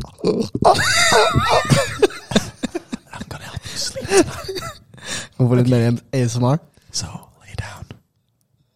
[0.00, 0.08] I'm
[3.28, 4.08] gonna help you sleep.
[5.36, 6.58] Hvorfor litt mer ASMR?
[6.92, 7.06] So
[7.42, 7.84] lay down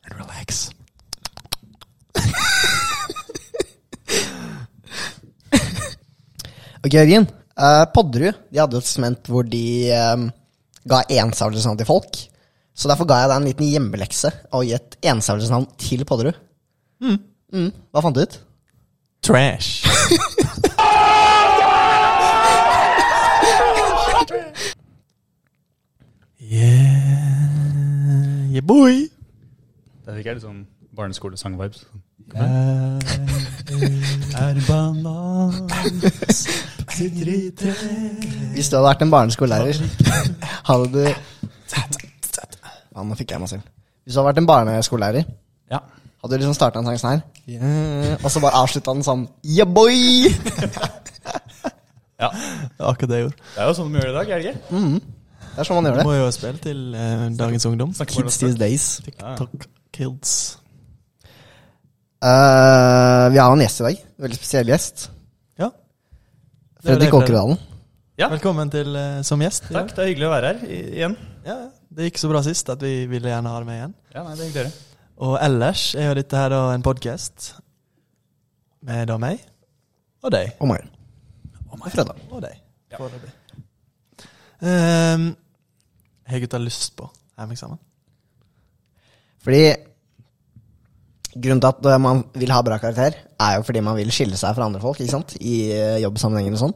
[0.05, 0.71] and relax.
[6.85, 7.27] Ok, Jørgen.
[7.55, 10.25] Uh, Podderud de hadde et segment hvor de um,
[10.91, 12.13] ga enstavelsesnavn til folk.
[12.75, 16.37] Så derfor ga jeg deg en liten hjemmelekse og gi et enstavelsesnavn til Podderud.
[17.05, 17.71] Mm.
[17.95, 18.35] Hva fant du ut?
[19.25, 19.87] Trash.
[26.55, 28.95] yeah, yeah boy.
[30.07, 30.63] Der fikk jeg litt sånn
[30.95, 31.81] barneskolesang-vibes.
[34.39, 35.53] Er banan
[36.95, 37.73] sitter i tre
[38.55, 39.77] Hvis du hadde vært en barneskolelærer,
[40.69, 41.01] hadde du
[42.95, 43.65] Ja, nå fikk jeg meg selv.
[44.05, 45.25] Hvis du hadde vært en barneskolelærer,
[45.73, 45.81] Ja.
[46.23, 49.27] hadde du liksom starta en sang sånn her, yeah, og så bare avslutta den sånn
[49.43, 50.31] Yeah, boy!
[52.23, 52.31] ja.
[52.31, 53.39] Det var akkurat det jeg gjorde.
[53.55, 54.59] Det er jo sånn de gjør det i dag, er det ikke?
[55.55, 56.03] Det er sånn man gjør det.
[56.05, 57.93] Du må jo spille til eh, dagens ungdom.
[58.11, 58.87] Kids these days.
[59.07, 60.33] TikTok kids.
[62.25, 64.01] Eh, vi har en gjest i dag.
[64.25, 65.05] Veldig spesiell gjest.
[65.61, 65.69] Ja.
[65.71, 67.15] Det er det, Fredrik Fredrik.
[67.21, 67.59] Åkerdalen.
[68.19, 68.29] Ja.
[68.33, 69.69] Velkommen til eh, som gjest.
[69.71, 69.85] i dag.
[69.89, 71.17] Takk, det er hyggelig å være her i- igjen.
[71.47, 71.57] Ja,
[71.95, 73.95] det gikk så bra sist at vi ville gjerne ha det med igjen.
[74.15, 74.91] Ja, nei, det er hyggelig å høre.
[75.25, 77.53] Og ellers er jo dette her da en podkast
[78.83, 79.39] med da meg
[80.25, 80.55] og deg.
[80.59, 80.87] Og meg.
[81.71, 82.17] Og fredag.
[82.33, 82.57] Og deg.
[82.91, 82.99] Ja.
[82.99, 83.31] Foreløpig.
[84.65, 85.35] Um,
[86.29, 87.09] har gutta lyst på
[87.39, 87.81] hjemmeeksamen?
[89.45, 89.65] Fordi
[91.35, 94.55] Grunnen til at man vil ha bra karakter, er jo fordi man vil skille seg
[94.55, 95.35] fra andre folk ikke sant?
[95.43, 96.75] i eh, jobbsammenhenger og sånn.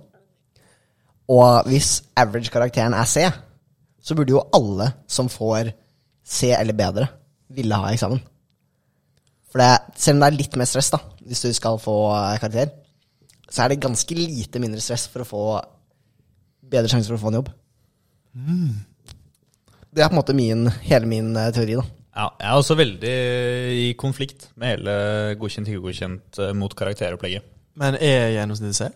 [1.31, 3.23] Og hvis average-karakteren er C,
[4.03, 5.71] så burde jo alle som får
[6.27, 7.07] C eller bedre,
[7.55, 8.19] ville ha eksamen.
[9.49, 12.41] For det, selv om det er litt mer stress, da, hvis du skal få eh,
[12.43, 12.75] karakter,
[13.49, 15.45] så er det ganske lite mindre stress for å få
[16.69, 17.55] bedre sjanse for å få en jobb.
[19.95, 21.85] Det er på en måte min, hele min eh, teori, da.
[22.19, 23.13] Ja, jeg er også veldig
[23.79, 24.95] i konflikt med hele
[25.39, 27.47] godkjent, ikke godkjent eh, mot karakteropplegget.
[27.79, 28.89] Men er gjennomsnittet C?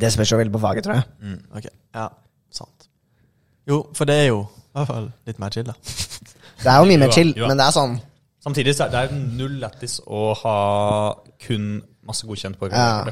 [0.00, 1.38] Det spørs jo veldig på faget, tror jeg.
[1.56, 1.66] Ok,
[1.96, 2.06] ja,
[2.54, 2.86] sant.
[3.68, 5.74] Jo, for det er jo i hvert fall litt mer chill, da.
[6.62, 7.50] Det er jo mye mer chill, jo da.
[7.50, 7.98] men det er sånn
[8.40, 10.58] Samtidig så er det null lættis å ha
[11.44, 13.02] kun masse godkjent på Ja.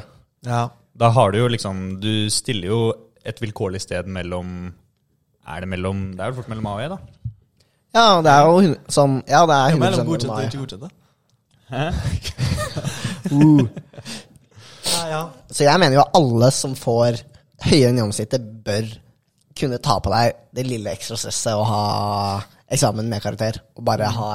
[0.47, 0.61] Ja.
[0.99, 2.79] Da har du jo liksom Du stiller jo
[3.27, 4.71] et vilkårlig sted mellom
[5.49, 6.97] Er det mellom Det er jo fort mellom A og E, da.
[7.97, 10.89] Ja, det er jo sånn Ja, det er 100 Mellom godkjente og ikke godkjente.
[11.69, 11.85] Hæ?
[13.29, 13.65] Uh.
[14.89, 15.21] Ja, ja.
[15.51, 17.19] Så jeg mener jo at alle som får
[17.65, 18.87] høyere enn gjennomsnittet, bør
[19.59, 21.81] kunne ta på deg det lille ekstra stresset å ha
[22.71, 23.59] eksamen med karakter.
[23.77, 24.29] Og bare ha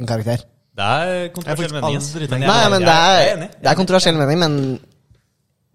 [0.00, 0.42] en karakter.
[0.80, 1.98] Det er kontroversiell mening.
[2.00, 3.50] aldri Men Nei, men jeg- det jeg er, enig.
[3.60, 4.54] det er kontroversiell mening, men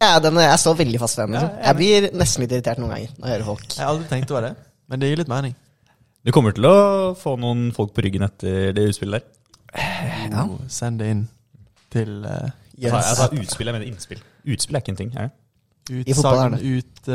[0.01, 1.35] ja, den, jeg står veldig fast ved den.
[1.37, 1.63] Liksom.
[1.67, 3.67] Jeg blir nesten litt irritert noen ganger når jeg hører folk.
[3.75, 4.55] Jeg har aldri tenkt å være det,
[4.89, 5.53] men det gir litt mening.
[6.25, 6.77] Du kommer til å
[7.19, 9.25] få noen folk på ryggen etter det utspillet der.
[10.31, 10.41] Ja.
[10.47, 11.23] Og Send det inn
[11.91, 12.29] til uh,
[12.79, 14.21] Jeg sa, jeg sa utspill, jeg mener innspill.
[14.55, 15.33] Utspill er ikke en ting, er det?
[16.09, 16.95] I fotball er utsagn ut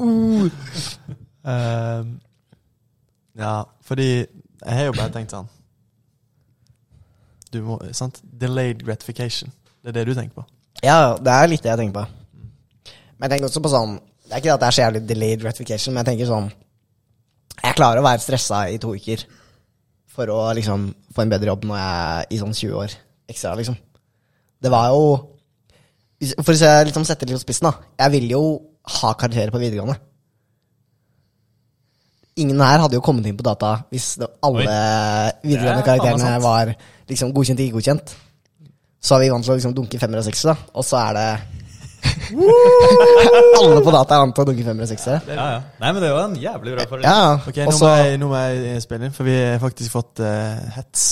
[0.00, 0.46] uh,
[1.46, 2.20] Ehm,
[3.38, 4.26] Ja, fordi
[4.66, 5.46] jeg har jo bare tenkt sånn
[7.52, 8.20] Du må, sant?
[8.22, 9.52] Delayed gratification.
[9.82, 10.44] Det er det du tenker på?
[10.84, 12.92] Ja, det er litt det jeg tenker på.
[13.18, 13.96] Men jeg tenker også på sånn
[14.30, 16.44] Det er ikke at det er så jævlig delayed gratification, men jeg tenker sånn
[17.64, 19.24] Jeg klarer å være stressa i to uker
[20.10, 22.94] for å liksom få en bedre jobb når jeg er i sånn 20 år
[23.30, 23.74] ekstra, liksom.
[24.62, 25.02] Det var jo
[26.44, 27.90] For å liksom sette det litt på spissen, da.
[28.04, 28.44] Jeg ville jo
[29.00, 29.98] ha karakterer på videregående.
[32.40, 34.74] Ingen her hadde jo kommet inn på data hvis alle alle
[35.42, 36.74] videregående er karakterene var
[37.10, 38.14] liksom godkjent ikke godkjent.
[39.00, 40.70] Så er vi vant til å liksom dunke femmer og seksere, da.
[40.78, 41.59] Og så er det
[43.60, 45.20] Alle på data er vant til å dunke femmer og seksere.
[45.28, 45.58] Ja, ja.
[45.82, 48.30] Nei, men det var en jævlig bra forhold Ja, Ok, nå, så må jeg, nå
[48.30, 51.08] må jeg spille inn, for vi har faktisk fått uh, hets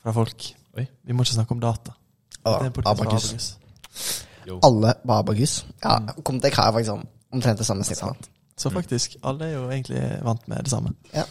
[0.00, 0.50] fra folk.
[0.78, 0.86] Oi.
[1.06, 1.94] Vi må ikke snakke om data.
[2.44, 3.56] Abakus.
[4.50, 5.56] Alle på Abakus.
[5.84, 8.30] Ja, Comtec har faktisk sånn omtrent det samme snittet.
[8.60, 10.92] Så faktisk, alle er jo egentlig vant med det samme.
[11.14, 11.24] Ja.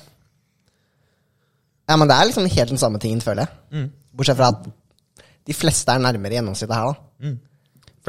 [1.89, 3.59] ja, men det er liksom helt den samme tingen, føler jeg.
[3.75, 3.89] Mm.
[4.17, 4.65] Bortsett fra at
[5.49, 7.27] de fleste er nærmere gjennomsnittet her, da.
[7.27, 7.37] Mm.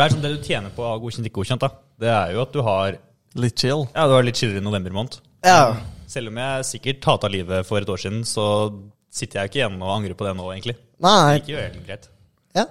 [0.00, 1.68] For det er sånn det du tjener på å ha godkjent ikke godkjent, da.
[2.00, 2.94] Det er jo at du har
[3.38, 3.82] Litt chill.
[3.94, 5.18] Ja, du har litt chillere i november måned.
[5.46, 5.76] Ja,
[6.10, 8.46] Selv om jeg sikkert tata livet for et år siden, så
[9.12, 10.74] sitter jeg ikke igjen og angrer på det nå, egentlig.
[11.04, 12.08] nei, Det Ikke jo helt greit.
[12.56, 12.64] ja.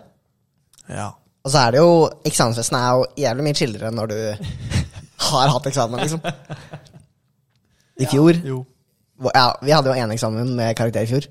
[0.89, 1.05] Ja.
[1.45, 1.93] Og så er det jo
[2.27, 4.17] Eksamensfesten er jo jævlig mye chillere når du
[5.29, 6.19] har hatt eksamen, liksom.
[7.99, 8.65] I fjor Jo.
[9.35, 11.25] Ja, vi hadde jo én eksamen med karakter i fjor.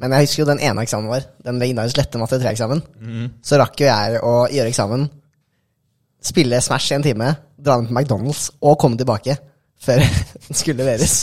[0.00, 2.80] Men jeg husker jo den ene eksamen vår, den legendarisk lette matte 3-eksamen.
[3.00, 3.26] Mm.
[3.44, 5.04] Så rakk jo jeg å gjøre eksamen,
[6.24, 9.36] spille Smash i en time, dra ned på McDonald's og komme tilbake
[9.84, 10.02] før
[10.48, 11.16] den skulle leveres.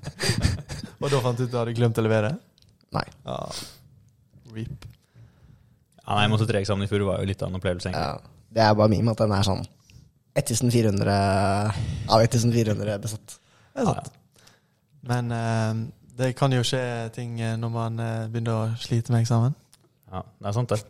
[1.04, 2.30] Og da fant du ut at du hadde glemt å levere?
[2.96, 3.04] Nei.
[3.26, 3.38] Ja.
[4.54, 4.86] Reap.
[6.04, 8.06] Ja, nei, måtte tre eksamen i fjor var jo litt av en opplevelse, egentlig.
[8.24, 9.64] Ja, det er bare min at den er sånn
[10.34, 11.16] 1400
[12.08, 13.36] av 1400 besatt.
[13.74, 14.10] Det er sant.
[15.04, 15.84] Men eh,
[16.18, 16.82] det kan jo skje
[17.14, 19.54] ting eh, når man eh, begynner å slite med eksamen.
[20.14, 20.80] Ja, det er sant, det.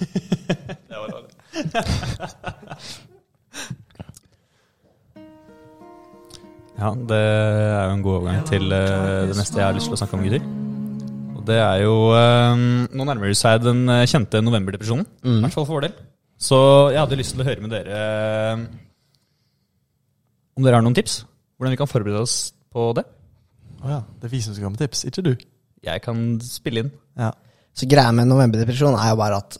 [0.90, 1.25] det var.
[6.76, 9.96] Ja, det er jo en god overgang til uh, det neste jeg har lyst til
[9.96, 10.42] å snakke om, gutter.
[11.32, 12.52] Og det er jo uh,
[12.92, 15.06] Nå nærmer det seg den eh, kjente novemberdepresjonen.
[15.24, 15.94] I hvert fall for vår del.
[16.36, 16.58] Så
[16.92, 18.66] jeg hadde lyst til å høre med dere eh,
[20.56, 21.22] om dere har noen tips.
[21.56, 22.36] Hvordan vi kan forberede oss
[22.72, 23.06] på det.
[23.80, 24.00] Å ja.
[24.20, 25.32] Det er vi som skal komme med tips, ikke du.
[25.86, 26.92] Jeg kan spille inn.
[27.16, 27.32] Ja.
[27.76, 29.56] Så greia med novemberdepresjon er jo bare at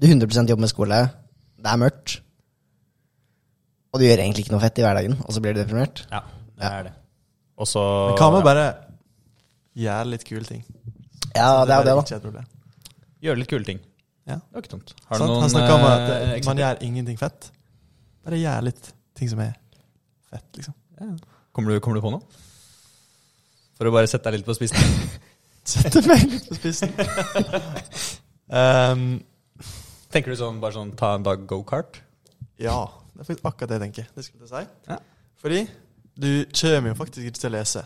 [0.00, 1.00] du 100 jobber med skole,
[1.64, 2.18] det er mørkt,
[3.94, 6.02] og du gjør egentlig ikke noe fett i hverdagen, og så blir du deprimert.
[6.10, 6.24] Ja,
[6.58, 6.92] det er det.
[7.62, 8.64] Og så Men hva med å bare
[9.78, 10.64] gjøre litt kule ting?
[11.34, 12.02] Ja, det er jo det, da.
[12.02, 12.48] Ikke et problem.
[13.22, 13.78] gjøre litt kule ting.
[14.26, 14.40] Ja.
[14.40, 14.94] Det var ikke dumt.
[15.06, 15.30] Har du Sant?
[15.30, 17.50] noen Han snakka om at eh, man gjør ingenting fett.
[18.24, 19.52] Bare gjør litt ting som er
[20.32, 20.74] fett, liksom.
[21.54, 22.42] Kommer, du, kommer du på noe?
[23.78, 24.98] For å bare sette deg litt på spissen.
[25.74, 26.90] Sette meg litt på spissen.
[28.58, 29.06] um,
[30.14, 32.00] Tenker du sånn bare sånn ta en dag gokart?
[32.62, 32.76] ja,
[33.14, 34.06] det er faktisk akkurat det jeg tenker.
[34.14, 34.90] Det skulle jeg si.
[34.92, 34.98] Ja.
[35.42, 35.60] Fordi
[36.16, 37.82] du kommer jo faktisk ikke til å lese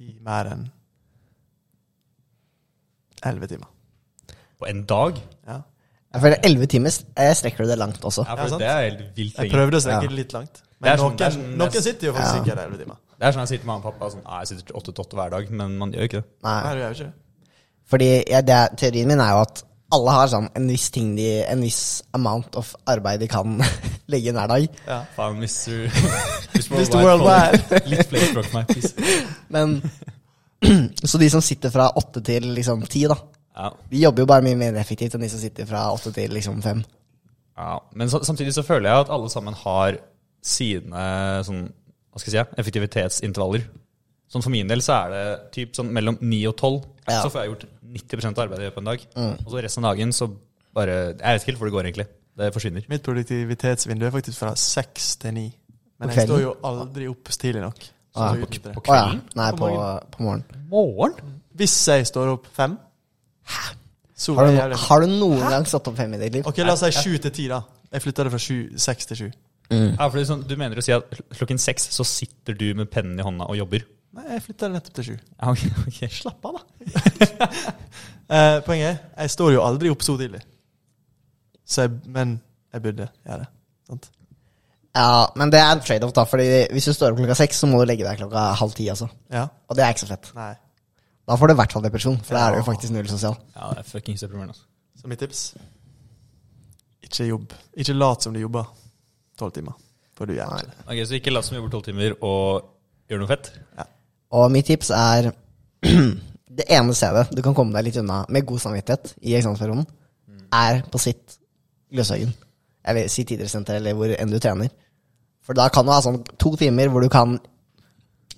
[0.00, 0.62] i mer enn
[3.28, 3.68] elleve timer.
[4.58, 5.18] På en dag?
[5.46, 5.58] Ja.
[6.14, 8.24] Jeg føler 11 timer jeg strekker du det langt også.
[8.24, 9.52] Ja, for det er helt vilt Jeg lenge.
[9.58, 10.08] prøvde å strekke Ja.
[10.08, 10.62] det litt langt.
[10.80, 12.42] Men sånn- noen, sånn- noen er- sitter jo faktisk Ja.
[12.42, 12.96] ikke elleve timer.
[13.18, 15.04] Det er sånn jeg sitter med mamma og pappa sånn, «Ah, jeg sitter åtte til
[15.04, 16.24] åtte hver dag, men man gjør ikke det.
[16.42, 16.62] Nei.
[16.62, 17.14] Nei, du gjør jo ikke det.
[17.90, 19.62] Fordi ja, det, er- teorien min er jo at
[19.94, 23.56] alle har sånn en viss ting de, en viss amount of arbeid de kan
[24.12, 24.66] legge inn hver dag.
[24.88, 24.98] Ja.
[25.16, 25.88] Faen, Mr.
[26.54, 26.74] Mr.
[26.76, 26.98] Mr.
[27.00, 27.80] Worldwide.
[27.88, 28.92] Litt flere språk meg, please.
[29.54, 29.78] Men
[31.08, 33.16] Så de som sitter fra åtte til liksom ti, da,
[33.58, 33.68] Ja.
[33.90, 36.60] de jobber jo bare mye mer effektivt enn de som sitter fra åtte til liksom
[36.62, 36.82] fem.
[37.58, 39.96] Ja, men så, samtidig så føler jeg at alle sammen har
[40.46, 41.06] sine
[41.46, 41.64] sånn,
[42.12, 43.64] hva skal jeg si, effektivitetsintervaller.
[44.30, 45.24] Sånn For min del så er det
[45.56, 46.76] typ sånn mellom ni og 12.
[47.08, 47.22] Ja.
[47.24, 49.06] Så får jeg gjort 90 av arbeidet jeg gjør på en dag.
[49.44, 50.28] Og så resten av dagen så
[50.74, 52.06] bare Jeg vet ikke helt hvor det går, egentlig.
[52.38, 52.84] Det forsvinner.
[52.88, 55.46] Mitt produktivitetsvindu er faktisk fra seks til ni.
[55.98, 57.78] Men jeg står jo aldri opp tidlig nok.
[58.14, 58.88] Så Ah, på- på kvelden?
[58.88, 59.20] Ah, ja.
[59.36, 59.58] Nei, På
[60.12, 60.44] på, morgenen.
[60.70, 61.14] Morgen?
[61.56, 62.78] Hvis jeg står opp fem
[64.18, 66.46] så Har du, no jævlig har du noen gang stått opp fem i ditt liv?
[66.46, 67.60] Ok, la oss si sju til ti, da.
[67.92, 68.40] Jeg flytta det fra
[68.84, 69.28] seks til sju.
[69.70, 71.04] Ja, for sånn, Du mener å si at
[71.36, 73.84] klokken seks så sitter du med pennen i hånda og jobber?
[74.18, 75.16] Nei, jeg flytta nettopp til sju.
[75.52, 76.12] Okay, ok, ok.
[76.20, 76.84] Slapp av, da.
[78.34, 80.42] eh, poenget er, jeg står jo aldri opp så tidlig.
[81.68, 82.38] Så jeg, men
[82.74, 83.50] jeg burde gjøre det.
[83.88, 84.08] Sant?
[84.98, 86.24] Ja, men det er en trade-off, da.
[86.28, 88.88] Fordi hvis du står opp klokka seks, så må du legge deg klokka halv ti.
[88.90, 89.10] Altså.
[89.32, 89.46] Ja.
[89.68, 90.32] Og det er ikke så fett.
[90.36, 90.52] Nei.
[91.28, 93.36] Da får du i hvert fall depresjon, for da er du jo faktisk null sosial.
[93.52, 94.56] Ja, det er fuckings deprimerende.
[94.56, 94.64] Altså.
[94.98, 95.42] Så mitt tips
[97.08, 97.52] ikke jobb.
[97.78, 98.66] Ikke lat som du jobber
[99.38, 99.76] tolv timer.
[100.18, 100.82] For du gjør ikke det.
[100.86, 102.68] Ok, Så ikke lat som du jobber tolv timer og
[103.08, 103.52] gjør noe fett?
[104.34, 105.30] Og mitt tips er
[106.58, 109.84] Det ene stedet du kan komme deg litt unna med god samvittighet i eksamensperioden,
[110.50, 111.36] er på sitt
[111.94, 112.32] Gløshaugen.
[112.88, 114.72] Eller sitt idrettssenter, eller hvor enn du trener.
[115.46, 117.36] For da kan du ha sånn to timer hvor du kan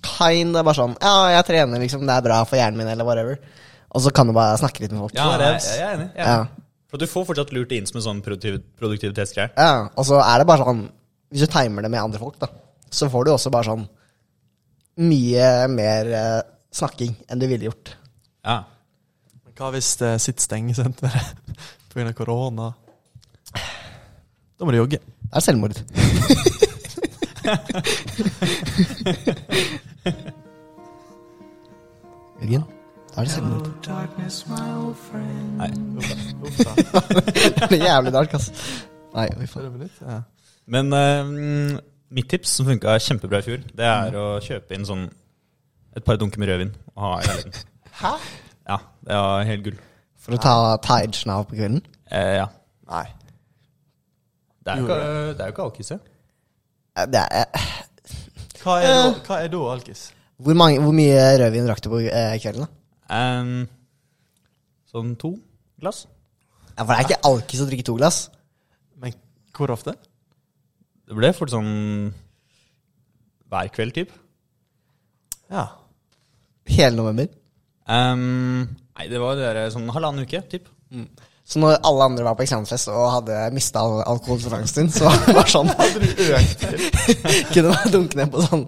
[0.05, 2.05] kind of bare sånn Ja, jeg trener, liksom.
[2.07, 3.39] Det er bra for hjernen min, eller whatever.
[3.91, 5.15] Og så kan du bare snakke litt med folk.
[5.17, 6.09] Ja, jeg, er jeg, jeg er enig.
[6.15, 6.67] Jeg er Ja.
[6.91, 9.53] For du får fortsatt lurt det inn som en sånn produktiv, produktivitetsgreie.
[9.55, 10.81] Ja, og så er det bare sånn
[11.31, 12.49] Hvis du timer det med andre folk, da,
[12.91, 13.85] så får du også bare sånn
[14.99, 16.41] mye mer eh,
[16.73, 17.95] snakking enn du ville gjort.
[18.45, 18.63] Ja.
[19.45, 21.35] Men hva hvis det sitter stengesenteret
[21.93, 22.11] pga.
[22.17, 22.71] korona?
[24.57, 24.99] Da må du jogge.
[25.01, 25.77] Det er selvmord.
[32.41, 32.63] Jørgen,
[33.15, 33.67] da er det selvmord.
[35.59, 35.71] Nei.
[36.41, 36.71] Uff da.
[37.69, 38.47] Det er jævlig dark, ass.
[39.13, 39.61] Nei, vi får.
[39.61, 39.73] faen.
[39.73, 40.21] det litt, ja.
[40.71, 41.25] Men eh,
[42.11, 45.05] mitt tips, som funka kjempebra i fjor, det er å kjøpe inn sånn
[45.95, 47.69] et par dunker med rødvin og ha i leiligheten.
[48.01, 48.11] Hæ?
[48.69, 48.77] Ja,
[49.07, 49.79] det var helt gull.
[50.21, 50.53] For å ta,
[50.85, 51.81] ta edgen av på kvelden?
[52.11, 52.47] Eh, ja.
[52.91, 53.05] Nei.
[54.61, 54.97] Det er jo ikke,
[55.37, 55.97] det er jo ikke alkis, ja.
[56.99, 57.69] Eh, Det er,
[58.61, 60.03] Hva er da, hva er da alkis?
[60.41, 62.67] hvor, mange, hvor mye rødvin drakk du på eh, kvelden?
[62.67, 63.21] da?
[63.21, 63.55] Em,
[64.91, 65.33] sånn to
[65.81, 66.05] glass.
[66.77, 68.21] Ja, For det er ikke alkis å drikke to glass.
[69.01, 69.15] Men
[69.57, 69.95] hvor ofte?
[71.11, 71.71] Det ble fort sånn
[73.51, 74.13] hver kveld, typ.
[75.51, 75.65] Ja.
[76.71, 77.27] Hele november.
[77.83, 80.69] Um, nei, det var det der, sånn halvannen uke, typ.
[81.43, 85.43] Så når alle andre var på eksamensfest og hadde mista al alkoholtoleransen sin, så var
[85.43, 85.73] det sånn?
[87.51, 88.63] Kunne man dunke ned på sånn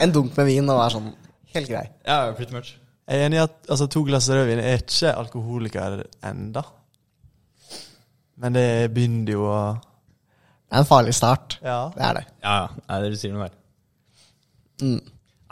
[0.00, 1.10] en dunk med vin og være sånn
[1.58, 1.86] helt grei.
[2.08, 2.72] Ja, pretty much.
[3.04, 6.64] Jeg er enig i at altså, to glass rødvin er ikke alkoholiker enda.
[8.40, 9.58] Men det begynner jo å
[10.74, 11.54] Det er en farlig start.
[11.62, 11.80] Ja.
[11.94, 12.22] Det er det.
[12.42, 12.84] Ja, ja.
[12.88, 13.52] Nei, det sier noe der.
[14.82, 14.96] Mm.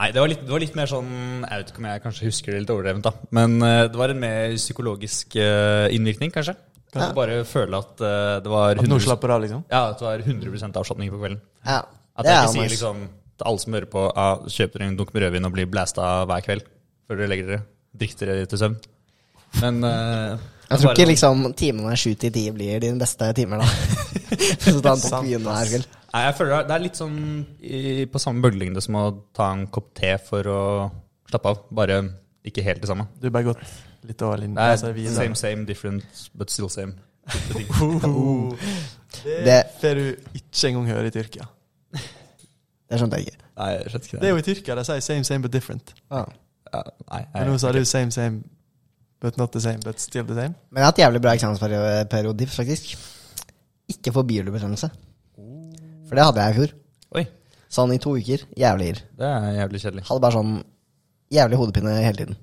[0.03, 1.11] Nei, det var, litt, det var litt mer sånn
[1.45, 3.29] Jeg vet ikke om jeg kanskje husker det litt overdrevent, da.
[3.39, 6.57] Men uh, det var en mer psykologisk uh, innvirkning, kanskje.
[6.91, 7.13] Kanskje Ja.
[7.13, 9.63] du bare føle at uh, det var At noen 100, slapper av, liksom?
[9.71, 11.39] ja, at det var 100 avslapning på kvelden.
[11.69, 11.79] Ja,
[12.19, 15.15] At jeg ikke sier liksom til alle som hører på ah, kjøp dere en dunk
[15.15, 16.67] med rødvin og blir blæsta hver kveld
[17.07, 17.63] før dere legger dere.
[18.03, 18.75] Drikk dere til søvn.
[19.63, 19.79] Men
[20.73, 23.67] Jeg tror ikke sånn- liksom timene sju til ti blir dine beste timer, da.
[24.65, 25.87] så tar en topp Sant, vin hver kveld.
[26.13, 27.17] Nei, jeg føler Det er litt sånn
[27.61, 27.79] i,
[28.13, 29.05] på samme bølgelengde som å
[29.37, 30.59] ta en kopp te for å
[31.31, 31.63] slappe av.
[31.73, 32.01] Bare
[32.45, 33.07] ikke helt det samme.
[33.21, 33.63] Du bare gått
[34.05, 34.57] litt over linjen.
[34.59, 36.95] Det er altså, same, same, different, but still same.
[37.81, 38.53] Oh,
[39.25, 41.47] det Det- får du ikke engang høre i Tyrkia.
[41.93, 43.39] Det skjønte jeg ikke.
[43.57, 45.95] Nei, jeg skjønte ikke Det er jo i Tyrkia de sier 'same, same, but different'.
[46.11, 46.25] Ja.
[46.75, 48.43] nei, nei, Men nå sa du 'same, same,
[49.23, 50.55] but not the same, but still the same'.
[50.71, 52.97] Men jeg har hatt jævlig bra eksamensperiode, faktisk.
[53.89, 54.91] Ikke få bihulebetennelse.
[56.09, 56.73] For det hadde jeg i fjor.
[57.21, 57.27] Oi,
[57.73, 58.43] Sånn i to uker.
[58.59, 58.99] Jævlig irr.
[59.17, 60.03] det er jævlig kjedelig.
[60.09, 60.57] Hadde bare sånn
[61.33, 62.37] jævlig hodepine hele tiden.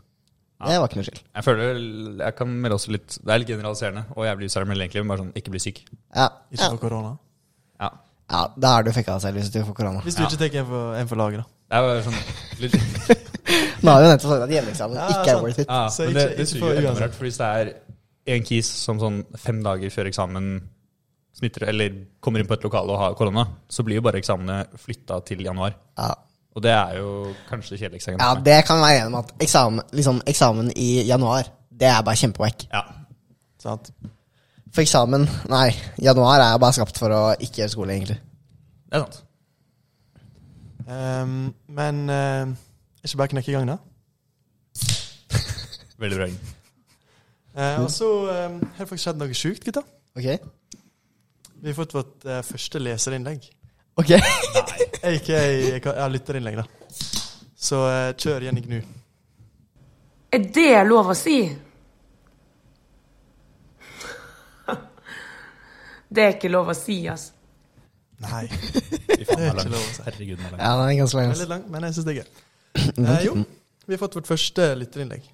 [0.59, 1.19] Det var ikke noe skyld.
[1.35, 1.77] Jeg føler
[2.25, 5.03] jeg kan melde også litt Det er litt generaliserende og jævlig usærmelig, egentlig.
[5.05, 5.83] Men bare sånn, ikke bli syk.
[6.15, 6.25] Ja.
[6.51, 6.69] Ikke Ja.
[6.73, 7.11] for korona.
[7.79, 7.89] Ja.
[8.31, 10.01] ja, da er du fucka deg selv hvis du får korona.
[10.03, 10.27] Hvis du Ja.
[10.27, 11.45] ikke tar en for, en for laget, da.
[11.69, 12.19] Det er bare sånn
[12.59, 12.73] litt,
[13.83, 15.43] Nå har vi nettopp sagt at hjemmeeksamen Ja, ikke er sant.
[15.45, 15.69] worth it.
[15.69, 17.01] ja, men det, det suger jo uansett.
[17.05, 17.15] rart.
[17.17, 17.71] For hvis det er
[18.35, 20.49] en kis som sånn fem dager før eksamen
[21.39, 24.59] smitter eller kommer inn på et lokale og har korona, så blir jo bare eksamene
[24.77, 25.73] flytta til januar.
[25.97, 26.11] Ja.
[26.57, 27.09] Og det er jo
[27.47, 30.89] kanskje det kjedeligste ja, det kan vi være enig om at eksamen, liksom, eksamen i
[31.07, 31.47] januar,
[31.79, 32.65] det er bare kjempewack.
[32.73, 32.81] Ja.
[33.61, 33.91] Sant?
[34.73, 35.69] For eksamen, nei,
[36.01, 38.17] januar er bare skapt for å ikke gjøre skole, egentlig.
[38.89, 39.21] Det er sant.
[40.89, 42.51] Um, men uh,
[43.03, 43.77] ikke bare knekke i gang, da.
[46.03, 46.27] Veldig bra.
[47.59, 49.83] Eh, og så eh, har det faktisk skjedd noe sjukt, gutta.
[50.17, 50.27] Ok?
[51.59, 53.49] Vi har fått vårt eh, første leserinnlegg.
[53.99, 54.09] Ok.
[54.15, 54.35] Nei.
[55.19, 56.65] Ikke har lytterinnlegg, da.
[57.59, 58.79] Så eh, kjør Jenny Gnu.
[60.31, 61.39] Er det lov å si?
[66.13, 67.33] Det er ikke lov å si, altså.
[68.19, 68.45] Nei.
[68.51, 70.03] Det er er ikke lov å si.
[70.05, 70.61] Herregud, den er langt.
[70.61, 71.27] Ja, den er ganske lang.
[71.29, 72.29] Det er litt langt, men jeg syns det er gøy.
[72.75, 73.33] Eh, jo,
[73.85, 75.25] vi har fått vårt første lytterinnlegg.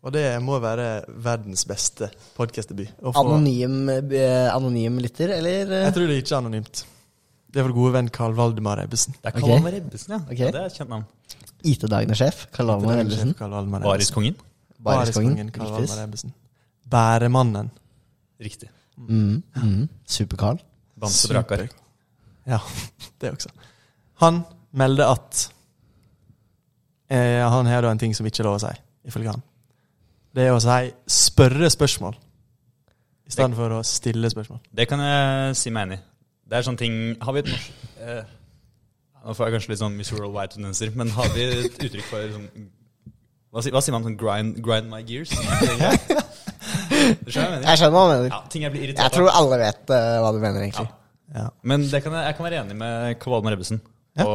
[0.00, 2.92] Og det må være verdens beste podkastdebut.
[3.20, 5.68] Anonym, eh, anonym lytter, eller?
[5.68, 5.84] eh?
[5.88, 6.82] Jeg tror det er ikke anonymt.
[7.50, 9.16] Det er vår gode venn Karl Valdemar Ebbesen.
[9.18, 10.20] Det er Karl Valdemar Ebbesen, ja.
[10.24, 10.38] Ok.
[10.38, 10.50] ja.
[10.54, 11.04] Det er et kjent navn.
[11.66, 13.34] IT-dagene-sjef, Karl Valdemar Ebbesen.
[13.84, 14.36] Bariskongen.
[14.80, 15.50] Bariskongen.
[15.52, 15.80] Karl Riktig.
[15.80, 16.34] Valdemar Ebbesen.
[16.90, 17.70] Bæremannen.
[18.40, 18.70] Riktig.
[18.96, 19.88] Mm, mm.
[20.08, 20.60] Super-Karl.
[21.00, 21.66] Bamse Brakar.
[21.66, 21.76] Super.
[22.48, 22.58] Ja,
[23.20, 23.50] det også.
[24.24, 25.50] Han melder at
[27.10, 28.72] eh, han har da en ting som ikke er lov å si,
[29.10, 29.44] ifølge han.
[30.34, 32.18] Det er å si spørre spørsmål
[33.30, 34.60] i stedet for å stille spørsmål.
[34.74, 36.04] Det kan jeg si meg enig i.
[36.50, 38.30] Det er sånne ting Har vi et norsk eh,
[39.22, 42.48] Nå får jeg kanskje litt sånn Miss Worldwide-tendenser, men har vi et uttrykk for sånn
[43.50, 45.32] hva, hva sier man sånn grind, grind my gears?
[47.24, 48.28] Du skjønner jeg skjønner hva du mener.
[48.30, 50.86] Ja, ting jeg blir irritert Jeg tror alle vet uh, hva du mener, egentlig.
[51.34, 51.46] Ja.
[51.66, 53.80] Men det kan jeg, jeg kan være enig med Karl og Ebbesen
[54.18, 54.26] Ja.
[54.26, 54.34] på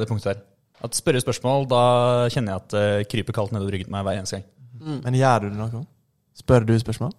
[0.00, 0.42] det punktet der.
[0.84, 1.82] At spørre spørsmål, da
[2.32, 5.00] kjenner jeg at det kryper kaldt nedover ryggen på meg hver eneste gang.
[5.06, 5.84] Men gjør du det noe?
[6.36, 7.12] Spør du spørsmål?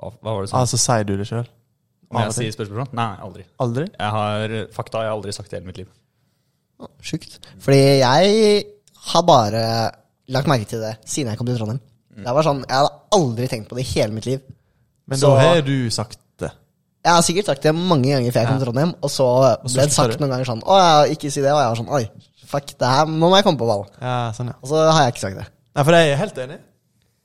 [0.00, 0.60] Hva, hva var det sånn?
[0.62, 1.48] Altså sier du det sjøl?
[2.10, 2.88] Om jeg sier spørsmål?
[2.96, 3.44] Nei, aldri.
[3.62, 3.84] Aldri?
[3.92, 5.90] Jeg har fakta jeg har aldri sagt i hele mitt liv.
[7.04, 7.36] Sjukt.
[7.60, 8.64] Fordi jeg
[9.12, 9.60] har bare
[10.32, 11.82] lagt merke til det siden jeg kom til Trondheim.
[12.20, 14.40] Det var sånn, Jeg hadde aldri tenkt på det i hele mitt liv.
[15.06, 16.18] Men Så- da har du sagt.
[17.00, 19.26] Jeg har sikkert sagt det mange ganger før jeg kom til Trondheim, og så
[19.64, 21.52] ble det sagt noen ganger sånn Å ja, ikke si det.
[21.54, 22.02] Og jeg var sånn Oi,
[22.50, 23.86] fuck, det her, nå må jeg komme på ball.
[24.02, 24.58] Ja, sånn, ja.
[24.60, 25.46] Og så har jeg ikke sagt det.
[25.78, 26.58] Nei, for jeg er helt enig.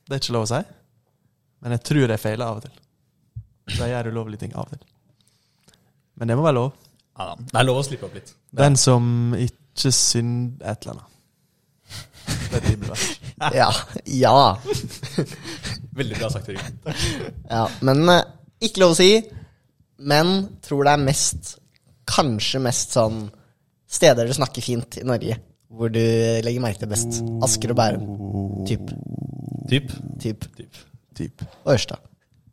[0.05, 0.61] Det er ikke lov å si.
[1.65, 2.75] Men jeg tror jeg feiler av og til.
[3.73, 4.83] Så jeg gjør ulovlige ting av og til.
[6.15, 6.71] Men det må være lov.
[7.17, 7.35] Ja, da.
[7.51, 8.31] Det er lov å slippe opp litt.
[8.51, 9.07] Det Den som
[9.39, 11.11] ikke synd et eller annet.
[12.51, 13.07] Det er bibelvers.
[13.51, 13.67] Ja.
[14.07, 14.55] Ja.
[15.99, 16.77] Veldig bra sagt, Jørgen.
[17.51, 17.65] ja.
[17.83, 18.21] Men eh,
[18.63, 19.09] ikke lov å si.
[19.97, 21.55] Men tror det er mest
[22.05, 23.31] Kanskje mest sånn
[23.89, 25.37] steder du snakker fint i Norge.
[25.73, 25.99] Hvor du
[26.45, 27.23] legger merke til best.
[27.43, 28.03] Asker og Bærum.
[28.69, 28.91] Typ.
[29.71, 29.87] Typ.
[30.21, 30.39] Typ.
[30.57, 30.73] typ.
[31.17, 31.35] Typ.
[31.63, 31.95] Og Ørsta.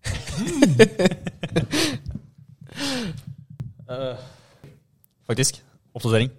[5.28, 5.54] Faktisk.
[5.92, 6.30] Oppdatering.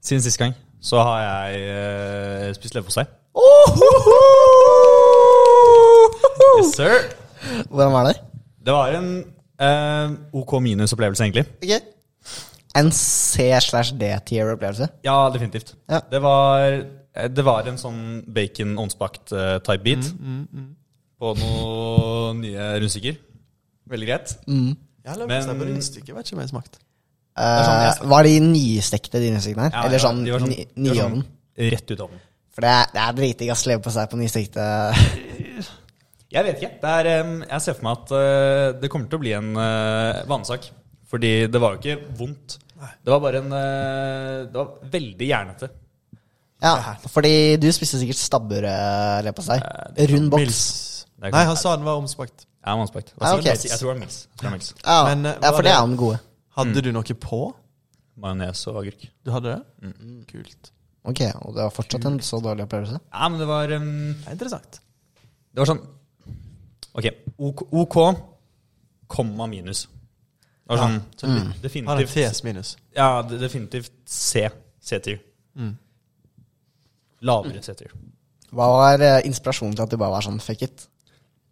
[0.00, 1.60] Siden sist gang så har jeg
[2.48, 3.04] uh, spist leverpostei.
[3.34, 3.44] Å,
[6.58, 6.94] Yes, sir.
[7.68, 8.14] Hvordan var det?
[8.66, 9.24] Det var en
[9.60, 11.46] eh, OK minus-opplevelse, egentlig.
[11.62, 11.94] Ok.
[12.78, 14.88] En C slash D-tier-opplevelse?
[15.04, 15.74] Ja, definitivt.
[15.90, 16.00] Ja.
[16.10, 16.66] Det, var,
[17.14, 18.02] eh, det var en sånn
[18.34, 20.12] bacon ovnsbakt eh, beat
[21.18, 23.16] på noen nye rundstykker.
[23.88, 24.36] Veldig greit.
[24.46, 25.58] Jeg har levd Men- Men...
[25.58, 26.78] på rundstykke, vet ikke om jeg har smakt.
[27.38, 29.74] Uh, sånn var de nystekte, de rundstykkene her?
[29.76, 31.20] Ja, Eller sånn, ja, sånn, nyovnen?
[31.22, 31.70] sånn?
[31.70, 32.22] Rett ut av ovnen.
[32.50, 34.64] For det er, det er dritdigg å leve på seg på nystekte
[36.32, 36.74] Jeg vet ikke.
[36.82, 37.10] Det er,
[37.48, 40.68] jeg ser for meg at eh, det kommer til å bli en uh, vanesak.
[41.08, 42.58] Fordi det var jo ikke vondt.
[42.78, 45.70] Det var bare en eh, Det var veldig jernete.
[46.62, 49.62] Ja, fordi du spiste sikkert stabburet, eller på seg.
[50.10, 50.62] Rund boks.
[51.22, 52.46] Nei, han sa den var omspakt.
[52.66, 53.12] Ja, omspakt.
[53.14, 53.54] Ja, okay.
[53.54, 54.72] Jeg tror det var Mils.
[54.82, 56.18] Ja, Men, eh, ja, for det er jo den gode.
[56.58, 57.40] Hadde du noe på?
[58.18, 59.06] Majones og agurk.
[59.22, 59.92] Du hadde det?
[60.30, 60.72] Kult.
[61.08, 62.98] Ok, og det var fortsatt en så dårlig opplevelse?
[63.14, 63.86] Ja, men det var um,
[64.18, 64.80] Det er interessant.
[65.54, 65.84] Det var sånn
[66.98, 67.06] Ok,
[67.38, 67.96] OK, OK
[69.08, 69.86] komma minus.
[70.68, 71.28] Det var sånn ja.
[71.28, 71.36] mm.
[71.38, 72.74] Har en definitivt fes minus.
[72.96, 74.44] Ja, definitivt C.
[74.84, 75.22] C-tier.
[75.56, 75.72] Mm.
[77.24, 77.94] Lavere C-tier.
[78.52, 80.84] Hva var eh, inspirasjonen til at du bare var sånn fuck it?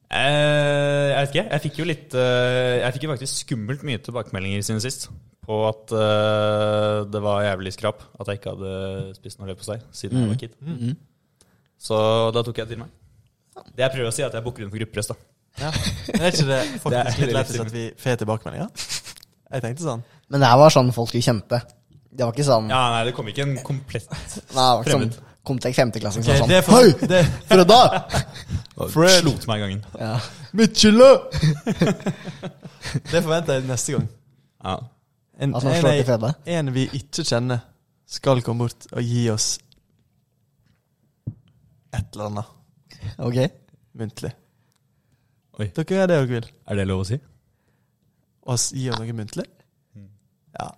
[0.07, 1.47] Eh, jeg vet ikke.
[1.49, 5.09] Jeg fikk jo litt eh, Jeg fikk jo faktisk skummelt mye tilbakemeldinger siden sist.
[5.47, 10.23] På at eh, det var jævlig skrap at jeg ikke hadde spist noe leverpostei siden
[10.23, 10.61] jeg var kid.
[11.87, 11.97] Så
[12.37, 12.93] da tok jeg det til meg.
[13.73, 15.13] Det jeg prøver å si, er at jeg booker rundt for gruppepress.
[15.13, 15.36] da.
[15.61, 15.71] Ja.
[16.13, 18.89] Men er ikke det faktisk litt litt lættis at vi får tilbakemeldinger?
[19.47, 20.03] Jeg tenkte sånn.
[20.33, 21.61] Men det her var sånn folk skulle kjempe.
[22.17, 24.95] Det var ikke sånn Ja, nei, det kom ikke en komplett Nei, det var ikke
[24.95, 25.11] sånn.
[25.47, 27.81] Kom til femteklassing okay, er for, sånn det, Hei, Fredda!
[28.91, 29.21] Fred.
[29.21, 29.85] Slo til meg i gangen.
[30.01, 30.17] Ja.
[30.59, 31.11] Mitchella!
[33.13, 34.09] det forventer jeg neste gang.
[34.65, 34.75] Ja.
[35.39, 37.63] En, Altså, en, en, en vi ikke kjenner,
[38.09, 39.55] skal komme bort og gi oss
[41.97, 43.39] et eller annet Ok.
[43.97, 44.33] muntlig.
[45.57, 45.71] Oi.
[45.73, 46.49] Dere gjør det dere vil.
[46.69, 47.17] Er det lov å si?
[48.47, 49.47] Og gi oss noe muntlig?
[50.57, 50.69] Ja.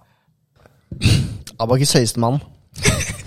[1.61, 2.39] Abakus høyeste mann.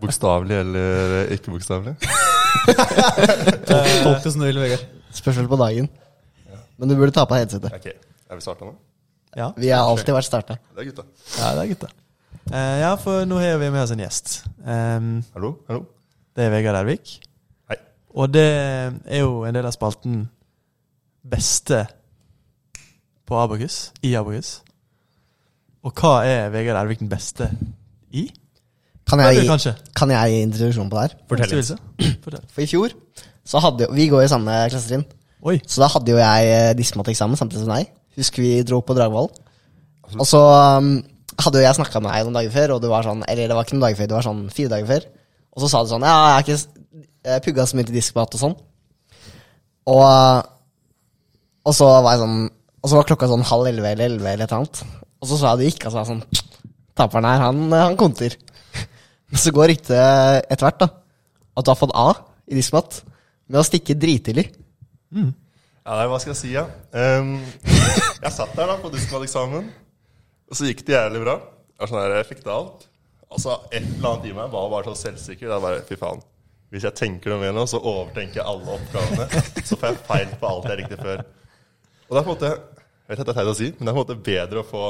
[0.00, 1.94] Bokstavelig eller ikke bokstavelig?
[3.66, 4.84] Tolk det som du vil, Vegard.
[5.14, 5.88] Spørs vel på dagen.
[6.80, 7.72] Men du burde ta på headsetet.
[7.76, 7.90] Ok,
[8.30, 8.74] Er vi starta nå?
[9.36, 10.56] Ja, Vi har alltid vært starta.
[10.74, 11.04] Det er gutta.
[11.38, 11.90] ja det er gutta.
[12.50, 14.40] Eh, ja, for nå har vi med oss en gjest.
[14.64, 15.52] Um, Hallo?
[15.68, 15.84] hallo?
[16.34, 17.12] det er Vegard Ervik.
[18.16, 20.24] Og det er jo en del av spalten
[21.30, 21.84] Beste
[23.28, 24.60] på Abakus, i Abakus.
[25.86, 27.50] Og hva er Vegard Ervik den beste
[28.10, 28.26] i?
[29.08, 31.14] Kan Eller jeg, gi, kan jeg gi introduksjon på det her?
[31.28, 31.62] Fortell.
[32.24, 32.48] Fortell.
[32.52, 32.94] For i fjor
[33.50, 35.06] så hadde jo Vi går i samme klassetrinn.
[35.40, 35.56] Oi.
[35.66, 37.88] Så da hadde jo jeg eh, diskmateksamen samtidig som deg.
[38.20, 39.30] Husker vi dro på Dragvoll.
[40.18, 40.40] Og så
[40.78, 40.92] um,
[41.40, 43.56] hadde jo jeg snakka med deg noen dager før, og du var sånn Eller det
[43.56, 45.08] var ikke noen dager før, det var sånn fire dager før.
[45.54, 46.79] Og så sa du sånn Ja, jeg har ikke
[47.44, 48.56] pugga så mye til diskmat og sånn.
[49.90, 50.40] Og, uh,
[51.66, 52.36] og så var jeg sånn
[52.80, 54.82] Og så var klokka sånn halv elleve eller elleve eller et eller annet.
[55.20, 56.46] Og så sa jeg det gikk, og så var jeg sånn
[57.00, 58.34] Taperen her, han, han konter.
[59.30, 60.88] Men så går ryktet etter hvert, da,
[61.56, 62.08] at du har fått A
[62.50, 63.02] i diskmat
[63.50, 64.46] med å stikke drittidlig.
[65.86, 66.66] Ja, nei, hva skal jeg si, ja?
[66.92, 67.38] Um,
[68.20, 69.70] jeg satt der da på diskmateksamen,
[70.50, 71.38] og så gikk det jævlig bra.
[71.78, 72.84] Jeg, sånn her, jeg fikk det alt.
[73.30, 75.48] Og så et eller annet i meg var bare så selvsikker.
[75.50, 76.22] Da bare, fy faen.
[76.70, 79.26] Hvis jeg tenker noe mer nå, så overtenker jeg alle oppgavene.
[79.68, 81.22] Så får jeg feil på alt jeg likte før.
[82.06, 83.82] Og det er på en måte Jeg vet at det er teit å si, men
[83.82, 84.84] det er på en måte bedre å få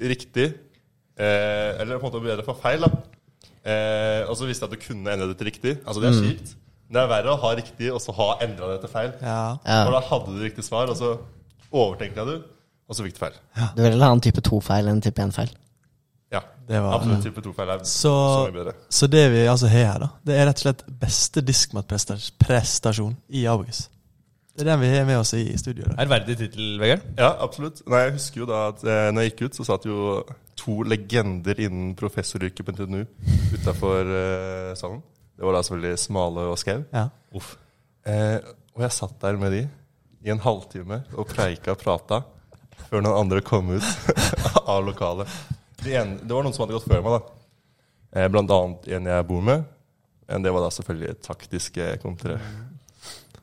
[0.00, 0.46] riktig
[1.20, 2.90] eh, Eller på en måte bedre å få feil, da.
[3.60, 5.74] Eh, og så visste jeg at du kunne endre det til riktig.
[5.84, 6.54] Altså, det er kjipt.
[6.88, 9.12] Men det er verre å ha riktig og så ha endra det til feil.
[9.20, 9.42] Ja.
[9.62, 9.82] Ja.
[9.84, 11.12] For da hadde du riktig svar, og så
[11.70, 12.48] overtenkte jeg du,
[12.90, 13.36] og så fikk du feil.
[13.76, 15.52] Du vil heller ha en type 2-feil enn en type 1-feil.
[16.30, 17.24] Ja, Det var absolutt.
[17.26, 18.72] Type 2-feil er så, Så, mye bedre.
[18.88, 23.46] så det vi altså har her, da, det er rett og slett beste diskmatprestasjon i
[23.50, 23.88] Abogus.
[24.54, 25.84] Det er den vi har med oss i studio.
[25.84, 25.98] i dag.
[26.04, 27.02] Ærverdig tittel, Vegard.
[27.18, 27.80] Ja, absolutt.
[27.88, 30.22] Nei, jeg husker jo da at eh, når jeg gikk ut, så satt jo
[30.60, 33.04] to legender innen professoryrket på NTNU
[33.56, 35.00] utafor eh, salen.
[35.38, 36.82] Det var da selvfølgelig Smale og Skau.
[36.92, 37.06] Ja.
[37.34, 37.54] Uff.
[38.04, 38.36] Eh,
[38.76, 39.62] og jeg satt der med de
[40.26, 42.20] i en halvtime og preika og prata
[42.90, 43.86] før noen andre kom ut
[44.66, 45.30] av lokalet.
[45.84, 47.36] De en, det var noen som hadde gått før meg, da.
[48.16, 49.66] Eh, blant annet en jeg bor med.
[50.30, 52.38] Men det var da selvfølgelig taktiske kontre.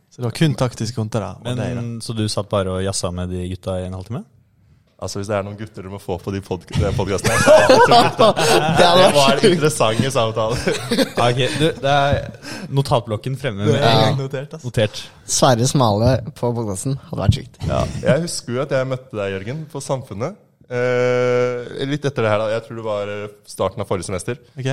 [0.10, 1.20] Så det var kun taktiske kontre?
[1.22, 1.86] da, og deg, da.
[2.02, 4.24] Så du satt bare og jazza med de gutta i en halvtime?
[4.98, 7.98] Altså Hvis det er noen gutter du må få på de podk podkastene det.
[8.80, 10.80] Det var interessante samtaler.
[11.14, 12.18] Ah, ok, du, det er
[12.74, 14.18] notatblokken fremme med gang.
[14.18, 14.66] notert, altså.
[14.66, 15.04] Notert.
[15.30, 17.62] Sverre Smale på podkasten hadde vært sykt.
[17.70, 20.42] Ja, jeg husker jo at jeg møtte deg, Jørgen, på Samfunnet.
[20.70, 22.48] Eh, litt etter det her, da.
[22.52, 24.40] Jeg tror det var eh, starten av forrige semester.
[24.60, 24.68] Ok?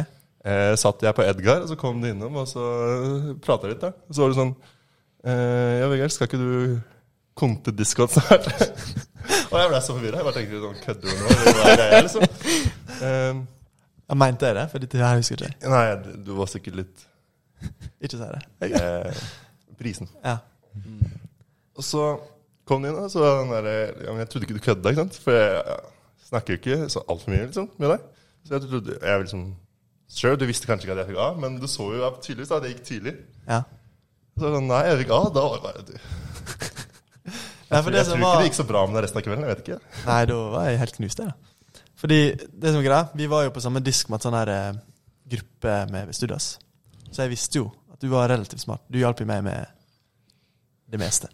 [0.44, 2.64] eh, satt jeg på Edgar, og så kom de innom, og så
[3.44, 3.92] prata litt, da.
[4.08, 4.54] Og så var det sånn
[5.24, 6.80] eh, Ja, Vegard, skal ikke du
[7.38, 8.46] konte diskoen snart?
[9.50, 10.20] og jeg ble så forvirra.
[10.20, 11.38] Jeg bare tenkte sånn Kødder du nå?
[11.58, 13.44] Hva er greia, liksom?
[14.04, 15.70] Jeg mente jeg det, for dette her husker ikke jeg.
[15.72, 17.06] nei, du- du var sikkert litt
[18.04, 19.14] Ikke si det.
[19.80, 20.10] Prisen.
[20.22, 20.36] Ja.
[21.74, 22.02] Og så
[22.68, 23.68] kom inn, og så der,
[24.04, 25.18] ja, Jeg trodde ikke du kødda, ikke sant?
[25.24, 25.62] For jeg,
[26.20, 28.08] jeg snakker jo ikke så altfor mye liksom, med deg.
[28.44, 29.44] Så jeg trodde jeg liksom
[30.14, 32.62] Sure, du visste kanskje ikke at jeg fikk A, men du så jo tydeligvis at
[32.62, 33.14] det gikk tydelig.
[33.48, 33.62] ja.
[34.34, 35.20] Så sånn, nei, jeg fikk A.
[35.34, 35.94] Da var det bare du.
[37.74, 39.44] Jeg, tror, Jeg, det tror ikke det gikk så bra med deg resten av kvelden.
[39.46, 40.00] Jeg vet ikke.
[40.04, 41.30] Nei, da var jeg helt knust, jeg.
[41.32, 41.80] da.
[42.02, 44.52] Fordi det som er greia, vi var jo på samme disk med en sånn her
[44.52, 44.80] eh,
[45.34, 46.50] gruppe med Studas.
[47.08, 48.84] Så jeg visste jo at du var relativt smart.
[48.92, 49.64] Du hjalp meg med
[50.92, 51.32] det meste.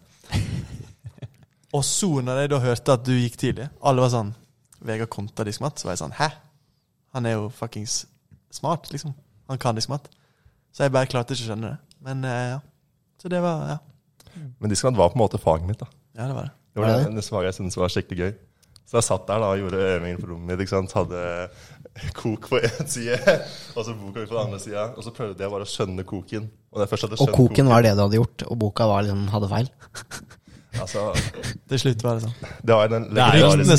[1.77, 4.33] Og så, når jeg da hørte at du gikk tidlig, alle var sånn
[4.81, 6.27] Vegard konta diskmat, så var jeg sånn Hæ?
[7.15, 8.05] Han er jo fuckings
[8.51, 9.13] smart, liksom.
[9.51, 10.07] Han kan diskmat.
[10.73, 11.97] Så jeg bare klarte ikke å skjønne det.
[12.03, 12.61] Men eh, ja.
[13.21, 13.77] Så det var Ja,
[14.59, 15.79] Men diskmat var på en måte faget mitt.
[15.79, 15.87] da.
[16.17, 16.55] ja det var det.
[16.71, 17.11] Det var det det?
[17.11, 18.33] eneste jeg syntes var skikkelig gøy.
[18.87, 20.63] Så jeg satt der da og gjorde øvinger på rommet mitt.
[20.63, 20.91] ikke sant?
[20.95, 21.21] Hadde
[22.17, 23.19] kok på én side,
[23.75, 24.89] og så boka på den andre sida.
[24.95, 26.49] Og så prøvde jeg bare å skjønne koken.
[26.71, 28.87] Og, det første jeg hadde Og skjønt koken var det du hadde gjort, og boka
[28.91, 29.71] var liksom, hadde feil.
[30.79, 31.11] Altså,
[31.67, 32.51] Til slutt var det sånn.
[32.63, 32.87] det var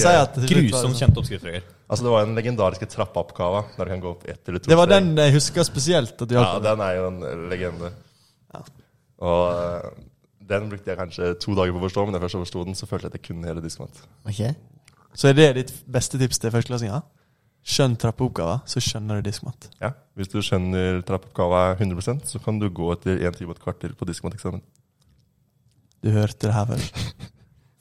[0.02, 0.98] sier legendariske det Grusomt sånn.
[0.98, 1.46] kjent oppskrift,
[1.88, 4.76] Altså, det var den legendariske trappeoppgava der du kan gå opp ett eller to Det
[4.76, 7.92] var den jeg husker spesielt at du Ja, den er jo en legende.
[8.52, 8.62] Ja.
[9.22, 9.88] Og eh,
[10.52, 12.76] den brukte jeg kanskje to dager på å forstå, men da jeg først forsto den,
[12.78, 14.04] så følte jeg at jeg kunne hele diskmat.
[14.28, 14.54] Okay.
[15.14, 17.02] Så er det ditt beste tips til førsteklassinga?
[17.62, 19.68] Skjønn trappeoppgaver, så skjønner du diskmat.
[19.80, 23.62] Ja, Hvis du skjønner trappeoppgava 100% så kan du gå etter én time og et
[23.62, 24.64] kvarter på diskmateksamen.
[26.02, 27.02] Du hørte det her først.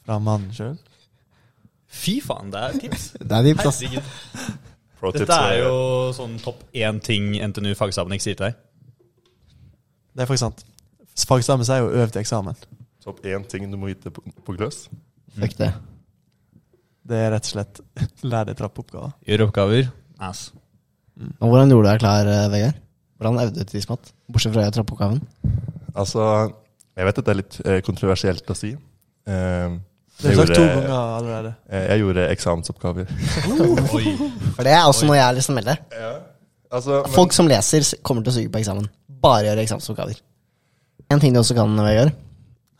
[0.06, 0.78] Fra mannen sjøl.
[1.92, 3.08] Fy faen, det er tips.
[3.28, 3.82] Det er de plass.
[3.82, 5.18] Herregud.
[5.18, 5.78] Dette er jo
[6.14, 7.90] sånn topp én ting NTNU ikke
[8.22, 8.60] sier til deg.
[10.14, 10.66] Det er faktisk sant.
[11.28, 12.60] Fagstaben sier jo 'øv til eksamen'.
[13.04, 14.90] Topp én ting du må vite på, på gløs.
[15.38, 15.74] Fuck det.
[17.08, 17.82] Det er rett og slett
[18.32, 19.16] lær deg trappeoppgaver.
[19.26, 19.90] Gjør oppgaver.
[20.20, 20.52] Ass.
[21.40, 22.78] Og hvordan gjorde du deg klar, eh, Vegard?
[23.18, 24.14] Hvordan øvde du til diskmat?
[24.32, 25.22] Bortsett fra trappeoppgaven.
[25.96, 26.24] Altså,
[26.98, 28.72] jeg vet at det er litt eh, kontroversielt å si.
[28.76, 28.82] Du
[30.22, 31.54] Det er sagt to ganger allerede.
[31.70, 33.06] eh, jeg gjorde eksamensoppgaver.
[34.56, 35.78] For det er også noe jeg har lyst til å melde.
[36.72, 38.86] Altså, men- Folk som leser, kommer til å suge på eksamen.
[39.22, 40.20] Bare gjøre eksamensoppgaver.
[41.12, 42.12] En ting du også kan, gjøre,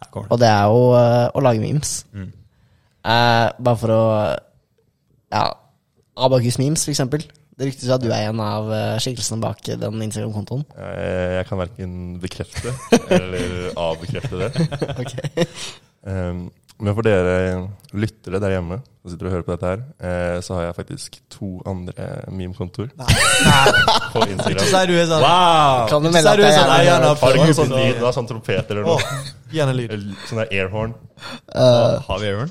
[0.02, 2.06] Her kommer og det er jo eh, å lage memes.
[2.14, 2.32] Mm.
[3.06, 4.38] Eh, bare for å
[5.32, 5.44] Ja.
[6.18, 7.24] Abakus memes, for eksempel.
[7.62, 10.64] Det ryktes jo at du er en av eh, skikkelsene bak den Instagram-kontoen.
[10.82, 11.92] Eh, Jeg kan verken
[12.24, 12.72] bekrefte
[13.14, 14.50] eller avbekrefte det.
[15.04, 15.46] okay.
[16.02, 16.48] Um,
[16.82, 20.58] men for dere lyttere der hjemme som sitter og hører på dette her, eh, så
[20.58, 21.94] har jeg faktisk to andre
[22.34, 23.06] meme-kontoer på
[24.26, 24.66] Instagram.
[24.66, 25.86] er sånn Wow!
[25.94, 26.58] Kan du melde at er jeg
[26.96, 28.02] er av Har du ikke sånn, lyd?
[28.02, 28.98] Du har sånn trompet eller noe?
[29.54, 29.94] Henne lyd.
[30.26, 30.98] Sånn der airhorn.
[31.54, 32.02] Uh.
[32.10, 32.50] Har vi Aaron?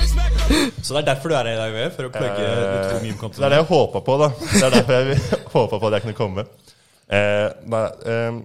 [0.84, 1.96] Så det er derfor du er her i dag, Vegard?
[1.96, 4.30] For å plugge uh, to Eh, det er det jeg håpa på, da.
[4.40, 5.20] Det er derfor jeg
[5.56, 6.46] håpa på at jeg kunne komme.
[7.10, 7.84] Eh, nei,
[8.14, 8.40] eh,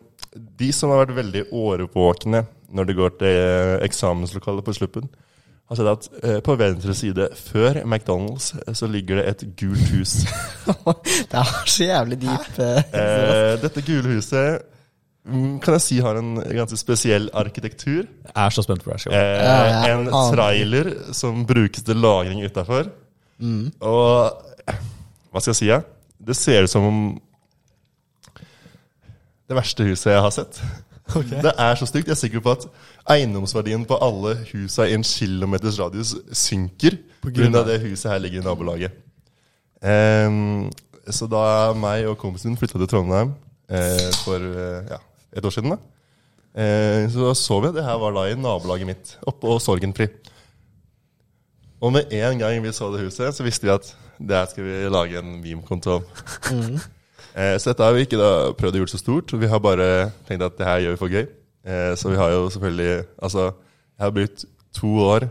[0.59, 2.43] de som har vært veldig årvåkne
[2.75, 5.05] når det går til eh, eksamenslokalet på sluppen,
[5.65, 9.87] har sett at eh, på venstre side, før McDonald's, eh, så ligger det et gult
[9.95, 10.17] hus.
[11.31, 12.59] det er så jævlig dypt.
[12.61, 14.65] eh, dette gule huset
[15.25, 18.05] kan jeg si har en ganske spesiell arkitektur.
[18.05, 19.09] Jeg er så spent på det.
[19.09, 22.91] Eh, en trailer som brukes til lagring utafor.
[23.41, 23.71] Mm.
[23.81, 24.43] Og
[25.31, 25.69] hva skal jeg si?
[25.71, 25.81] Ja?
[26.21, 26.99] Det ser ut som om
[29.45, 30.61] det verste huset jeg har sett.
[31.13, 32.07] Det er så stygt.
[32.07, 32.63] Jeg er sikker på at
[33.13, 37.63] eiendomsverdien på alle husa i en kilometers radius synker pga.
[37.67, 38.91] det huset her ligger i nabolaget.
[39.85, 40.71] Um,
[41.13, 43.35] så da meg og kompisen min flytta til Trondheim
[43.69, 44.97] eh, for eh, ja,
[45.35, 45.77] et år siden, da,
[46.55, 50.07] eh, så så vi at det her var da i nabolaget mitt, oppå Sorgenfri.
[51.81, 54.89] Og med en gang vi så det huset, så visste vi at der skal vi
[54.89, 56.05] lage en meme-konto om.
[57.35, 59.33] Eh, så dette har vi ikke da prøvd å gjøre så stort.
[59.35, 61.25] Vi har bare tenkt at det her gjør vi for gøy.
[61.67, 63.49] Eh, så vi har jo selvfølgelig Altså,
[63.97, 65.25] jeg har brukt to år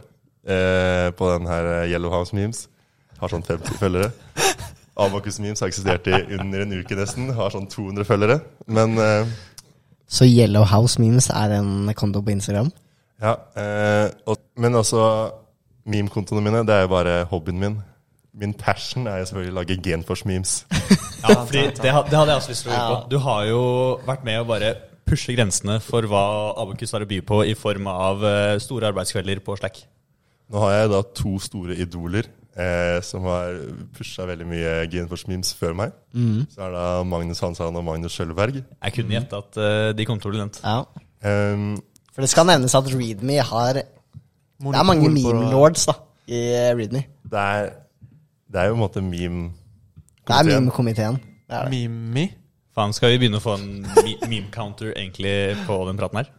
[0.45, 2.67] eh, på den her eh, Yellow House Memes.
[3.23, 4.11] Har sånn 50 følgere.
[5.01, 7.33] Abakus Memes har eksistert i under en uke nesten.
[7.33, 8.41] Har sånn 200 følgere.
[8.69, 9.33] Men eh,
[10.15, 12.71] Så Yellow House Memes er en konto på Instagram?
[13.23, 15.03] Ja, eh, og, men også
[15.91, 17.77] meme-kontoene mine, det er jo bare hobbyen min.
[18.35, 20.57] Min passion er jo selvfølgelig å lage Genfors-memes.
[21.25, 22.97] Ja, fordi det, det hadde jeg også lyst til å gjøre på.
[23.09, 23.61] Du har jo
[24.05, 24.75] vært med å bare
[25.09, 26.25] pushe grensene for hva
[26.61, 29.81] Abokus har å by på i form av eh, store arbeidskvelder på Slack.
[30.53, 33.57] Nå har jeg da to store idoler eh, som har
[33.97, 35.95] pusha veldig mye Genforce Memes før meg.
[36.13, 36.45] Mm.
[36.53, 38.61] Så er det Magnus Hansan og Magnus Skjølberg.
[38.63, 40.61] Jeg kunne gjette at uh, de kom til å bli nevnt.
[40.65, 40.85] Ja.
[41.25, 41.75] Um,
[42.15, 45.97] For det skal nevnes at Readme har Det er mange meme lords da
[46.29, 46.41] i
[46.77, 47.03] Readme.
[47.29, 47.71] det, er,
[48.53, 49.51] det er jo på en måte meme
[50.25, 51.19] Det er meme-komiteen.
[51.71, 52.29] Mimi?
[52.75, 53.85] Faen, skal vi begynne å få en
[54.31, 55.35] meme-counter egentlig
[55.67, 56.31] på den praten her?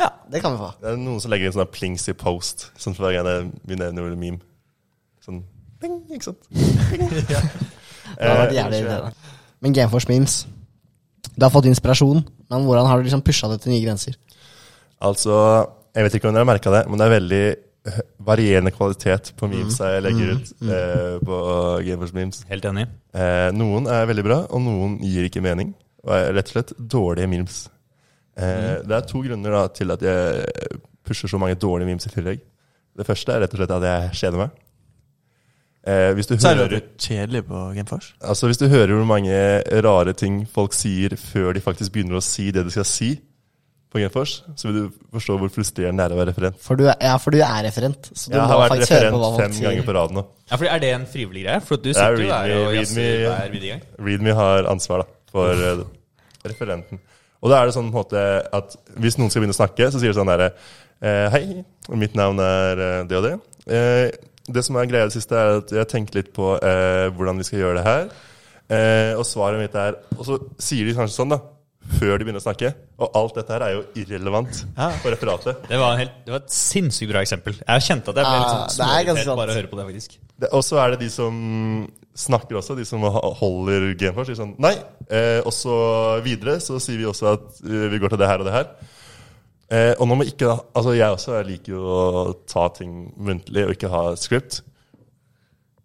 [0.00, 0.70] Ja, det kan vi få.
[0.80, 3.60] Det er noen som legger inn sånne plings i post, sånn for hver gang det-
[3.68, 4.40] vi nevner ordet meme.
[5.30, 5.40] Sånn
[5.80, 6.50] ding, ikke sant?
[8.20, 9.14] Det har vært Eh, jævlig.
[9.62, 10.34] Men Gameforce memes
[11.36, 14.16] Du har fått inspirasjon, men hvordan har du liksom pusha det til nye grenser?
[15.00, 15.32] Altså,
[15.96, 17.44] jeg vet ikke om dere har merka det, men det er veldig
[18.28, 21.36] varierende kvalitet på memes jeg legger ut eh, på
[21.86, 22.42] Gameforce Memes.
[22.50, 22.84] Helt enig.
[23.16, 25.70] Eh, noen er veldig bra, og noen gir ikke mening.
[26.04, 27.62] Og er rett og slett dårlige memes.
[28.36, 30.44] Eh, Det er to grunner da, til at jeg
[31.08, 32.42] pusher så mange dårlige memes i tillegg.
[33.00, 34.60] Det første er rett og slett at jeg kjeder meg.
[35.86, 38.12] Eh, hvis, du du hører, det er kjedelig på Gameforce?
[38.20, 39.32] altså, hvis du hører hvor mange
[39.86, 43.08] rare ting folk sier før de faktisk begynner å si det de skal si
[43.90, 46.58] på Gameforce, så vil du forstå hvor frustrerende det er å være referent.
[46.62, 48.10] For du, er- ja, for du er referent.
[48.12, 49.68] Så du Jeg må har vært faktisk høre på hva folk fem sier.
[49.70, 50.26] ganger på rad nå.
[50.50, 51.60] Ja, for Er det en frivillig greie?
[51.64, 53.82] For du er sitter jo der og jazzer hver videre gang.
[54.06, 55.82] Readme har ansvar da, for eh,
[56.52, 57.00] referenten.
[57.40, 58.22] Og da er det sånn på en måte
[58.60, 60.50] at hvis noen skal begynne å snakke, så sier de sånn derre
[61.00, 61.64] eh, Hei,
[61.96, 63.34] mitt navn er eh, det og det.
[63.66, 64.10] Eh,
[64.52, 67.40] det som er greia i det siste, er at jeg tenker litt på eh, hvordan
[67.40, 68.10] vi skal gjøre det her.
[68.70, 71.40] Eh, og svaret mitt er Og så sier de kanskje sånn, da.
[71.90, 72.68] Før de begynner å snakke.
[73.02, 74.90] Og alt dette her er jo irrelevant Ja.
[75.00, 75.64] for referatet.
[75.66, 77.56] Det var, helt, det var et sinnssykt bra eksempel.
[77.56, 79.78] Jeg kjente at jeg ble litt Ah, sånn det er småirritert bare å høre på
[79.80, 80.18] det, faktisk.
[80.52, 81.40] Og så er det de som
[82.20, 83.02] snakker også, de som
[83.40, 84.30] holder Gameforce.
[84.34, 84.74] Sier sånn nei.
[85.10, 85.74] Eh, og så
[86.22, 88.70] videre så sier vi også at eh, vi går til det her og det her.
[89.70, 93.12] Eh, og når man ikke da- Altså, jeg også jeg liker jo å ta ting
[93.16, 94.62] muntlig og ikke ha script.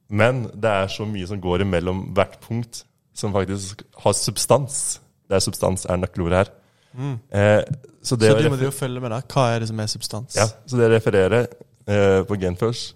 [0.10, 5.00] Men det er så mye som går imellom hvert punkt, som faktisk har substans.
[5.30, 6.52] Det er substans er nøkkelordet her.
[6.96, 7.64] Eh,
[8.06, 9.22] så det Så du må jo følge med, da.
[9.22, 10.36] Hva er det som er substans?
[10.36, 11.48] ja, så det refererer
[11.88, 12.94] eh, på Genfors,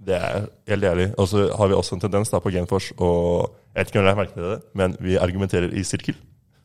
[0.00, 1.14] det er helt ærlig.
[1.18, 4.04] Og så har vi også en tendens da på Genfors, og jeg vet ikke om
[4.06, 6.14] dere har merket det, men vi argumenterer i sirkel.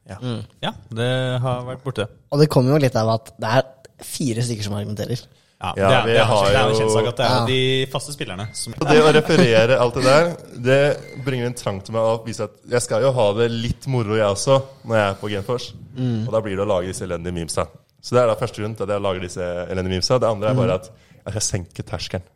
[0.10, 0.18] Ja.
[0.62, 1.10] Ja, det
[1.42, 2.06] har vært borte.
[2.32, 3.66] Og det kommer jo litt av at det er
[4.06, 5.24] fire stykker som argumenterer.
[5.56, 7.46] Ja, Ja, det, er, det, er, det er en kjent sak at det er Ja.
[7.48, 10.28] de faste spillerne som Og det å referere alt det der,
[10.68, 13.88] det bringer en trang til meg å vise at jeg skal jo ha det litt
[13.88, 15.70] moro, jeg også, når jeg er på Genfors.
[15.98, 17.66] Og da blir det å lage disse elendige memesa.
[18.04, 20.20] Så det er da første grunn til at jeg lager disse elendige memesa.
[20.22, 22.28] Det andre er bare at jeg skal senke terskelen.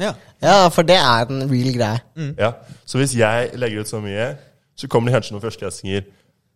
[0.00, 0.14] Ja.
[0.40, 2.00] Ja, for det er en real greie.
[2.38, 2.54] Ja,
[2.86, 4.30] Så hvis jeg legger ut så mye,
[4.78, 6.06] så kommer det kanskje noen førsteklassinger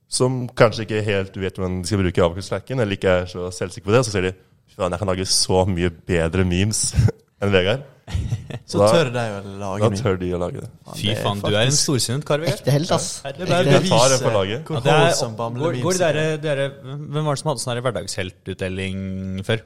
[0.08, 3.88] som kanskje ikke helt vet hvordan de skal bruke avkastslacken, eller ikke er så selvsikre
[3.88, 4.34] på det, og så sier de
[4.76, 6.90] faen, jeg kan lage så mye bedre memes
[7.42, 7.84] enn Vegard.
[8.70, 10.68] Så da- tør de å lage Da tør de å lage det.
[10.94, 12.60] Fy faen, du er en storsynt kar, Vegard.
[12.60, 13.08] Ekte helt, ass.
[13.26, 14.70] Det er er- Jeg tar en på laget.
[14.70, 19.00] Ja, det er, går, går der, hvem var det som hadde sånn hverdagsheltutdeling
[19.46, 19.64] før?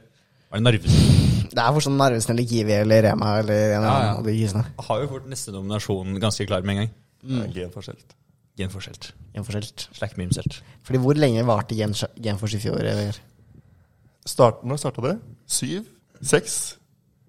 [0.49, 1.19] Var det Narvesen?
[1.51, 4.15] Det er for sånn Narvesen eller Kiwi eller Rema eller en Ja, ja.
[4.17, 4.65] av de.
[4.87, 6.91] Har jo fått neste nominasjon ganske klar med en gang.
[7.21, 7.45] Mm.
[7.59, 8.15] Genforskjellt.
[8.59, 9.11] Genforskjelt.
[9.35, 9.87] Genforskjelt.
[9.95, 10.61] Slack memeselt.
[10.83, 12.79] Fordi hvor lenge varte Gen- Genfors i fjor?
[12.83, 13.17] Eller?
[14.27, 15.15] Start, når starta det?
[15.49, 15.85] Syv?
[16.21, 16.77] Seks?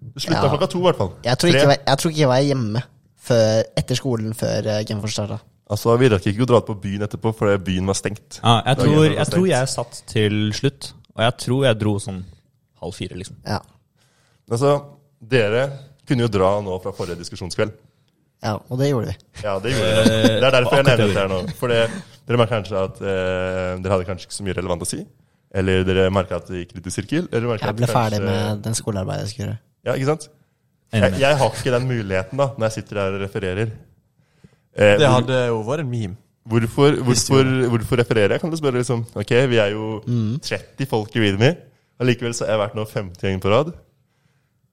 [0.03, 0.49] Det slutta Ja.
[0.51, 1.11] klokka to, i hvert fall.
[1.23, 2.81] Jeg tror, ikke, jeg, tror ikke jeg var hjemme
[3.23, 5.39] før, etter skolen før uh, Genfors starta.
[5.71, 8.41] Altså, Vi rakk ikke å dra ut på byen etterpå, fordi byen var stengt.
[8.43, 12.19] Ja, jeg, tror, jeg tror jeg satt til slutt, og jeg tror jeg dro sånn
[12.83, 13.39] halv fire, liksom.
[13.47, 13.61] Ja.
[14.51, 14.75] Altså,
[15.23, 15.69] Dere
[16.05, 17.71] kunne jo dra nå fra forrige diskusjonskveld.
[18.43, 19.15] Ja, og det gjorde vi.
[19.43, 20.21] Ja, det gjorde vi.
[20.27, 21.17] Det er derfor jeg nevner det.
[21.21, 21.37] her nå.
[21.59, 21.81] For det,
[22.27, 24.99] dere merker kanskje at eh, dere hadde kanskje ikke så mye relevant å si.
[25.53, 27.27] Eller dere merka at det gikk litt i sirkel.
[27.31, 29.59] Eller Jeg ble ferdig med den skolearbeidet jeg skulle gjøre.
[29.87, 30.27] Ja, ikke sant?
[30.93, 33.71] Jeg, jeg har ikke den muligheten da, når jeg sitter der og refererer.
[34.77, 36.17] Eh, Det hadde jo vært en meme.
[36.49, 38.41] Hvorfor, hvorfor, hvorfor refererer jeg?
[38.43, 40.39] Kan du spørre liksom Ok, vi er jo Mm.
[40.43, 41.53] 30 folk i Readme.
[42.03, 43.69] Allikevel så har jeg vært nå 50 ganger på rad.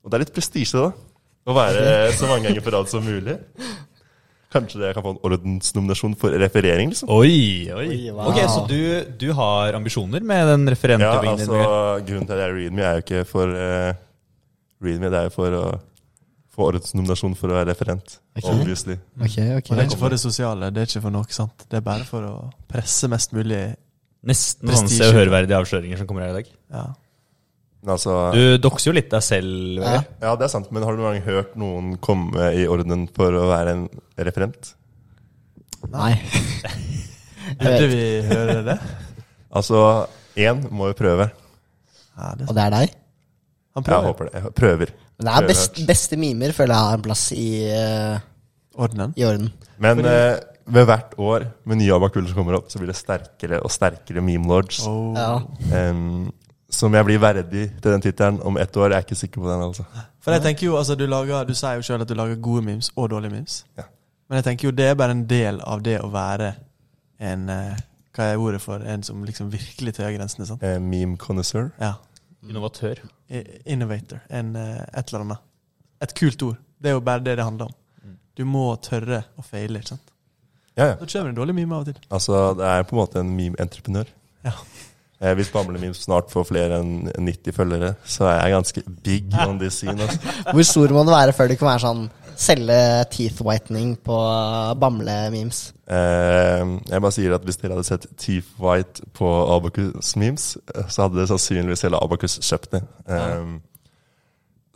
[0.02, 0.90] Og det er litt prestisje, da.
[1.48, 3.38] Å være så mange ganger på rad som mulig.
[4.50, 7.10] Kanskje jeg kan få en ordensnominasjon for referering, liksom.
[7.14, 7.84] Oi, oi.
[7.86, 8.32] Oi, wow.
[8.32, 8.80] Ok, Så du,
[9.20, 10.66] du har ambisjoner med den
[10.98, 12.08] Ja, altså, din?
[12.08, 13.92] Grunnen til at jeg er Readme, er jo ikke for uh,
[14.82, 15.64] Readme, det er jo for å
[16.50, 18.16] få ordensnominasjon for å være referent.
[18.34, 18.48] Ok.
[18.50, 18.98] Obviously.
[19.20, 19.70] Ok, okay.
[19.70, 21.68] Og det er ikke for det sosiale, det er ikke for noe sant.
[21.70, 22.34] Det er bare for å
[22.70, 23.62] presse mest mulig.
[24.26, 26.50] Nesten sånn se og hørverdige avsløringer som kommer her i dag.
[26.74, 26.88] Ja.
[27.88, 30.02] Altså Du dokser jo litt deg selv, Ja.
[30.20, 33.32] Ja, det er sant, men har du noen gang hørt noen komme i orden for
[33.32, 33.86] å være en
[34.20, 34.74] referent?
[35.88, 36.12] Nei.
[37.60, 38.76] Burde vi høre det?
[39.50, 39.78] Altså,
[40.38, 41.30] én må jo prøve.
[42.20, 42.98] Ja, det Og det er deg?
[43.78, 44.34] Han Jeg håper det.
[44.34, 44.92] Jeg prøver.
[45.16, 48.20] Men det er best, beste mimer føler jeg har en plass i, uh,
[48.80, 49.14] Orden.
[49.16, 49.50] i orden.
[49.80, 50.36] Men uh,
[50.70, 54.22] ved hvert år med nye Abakuler som kommer opp, så blir det sterkere og sterkere
[54.24, 54.82] meme lords.
[54.88, 55.14] Oh.
[55.16, 55.40] Ja.
[55.76, 56.30] Em,
[56.70, 58.90] som jeg blir verdig til den tittelen om ett år.
[58.94, 59.84] Jeg er ikke sikker på den, altså.
[60.20, 62.62] For jeg tenker jo, altså Du, lager, du sier jo sjøl at du lager gode
[62.66, 63.64] memes og dårlige memes.
[63.78, 63.86] Ja.
[64.28, 66.52] Men jeg tenker jo det er bare en del av det å være
[67.20, 67.80] en eh,
[68.16, 70.46] Hva er ordet for en som liksom virkelig tøyer grensene?
[70.46, 70.62] sant?
[70.66, 71.70] Eh, meme connoisseur.
[71.80, 71.94] Ja.
[72.48, 73.00] Innovatør.
[73.66, 74.20] Innovator.
[74.30, 75.42] En, eh, et eller annet.
[76.02, 76.56] Et kult ord.
[76.80, 77.76] Det er jo bare det det handler om.
[78.36, 79.78] Du må tørre å feile.
[79.82, 80.06] ikke sant?
[80.76, 80.94] Ja, ja.
[80.94, 81.98] Da kommer det en dårlig meme av og til.
[82.10, 84.08] Altså, det er på en måte en meme-entreprenør.
[84.46, 84.52] Ja.
[85.20, 89.34] Eh, hvis Bamble Memes snart får flere enn 90 følgere, så er jeg ganske big
[89.46, 90.00] on this scene.
[90.00, 90.18] Altså.
[90.54, 92.06] Hvor stor må du være før du kan være sånn
[92.40, 92.76] selge
[93.12, 94.16] teeth whitening på
[94.80, 95.58] Bamble-memes?
[95.92, 99.28] Eh, jeg bare sier at hvis dere hadde sett Teeth White på
[99.58, 102.82] Abacus Memes, eh, så hadde det sannsynligvis hele Abacus kjøpt det.
[103.10, 103.58] Eh,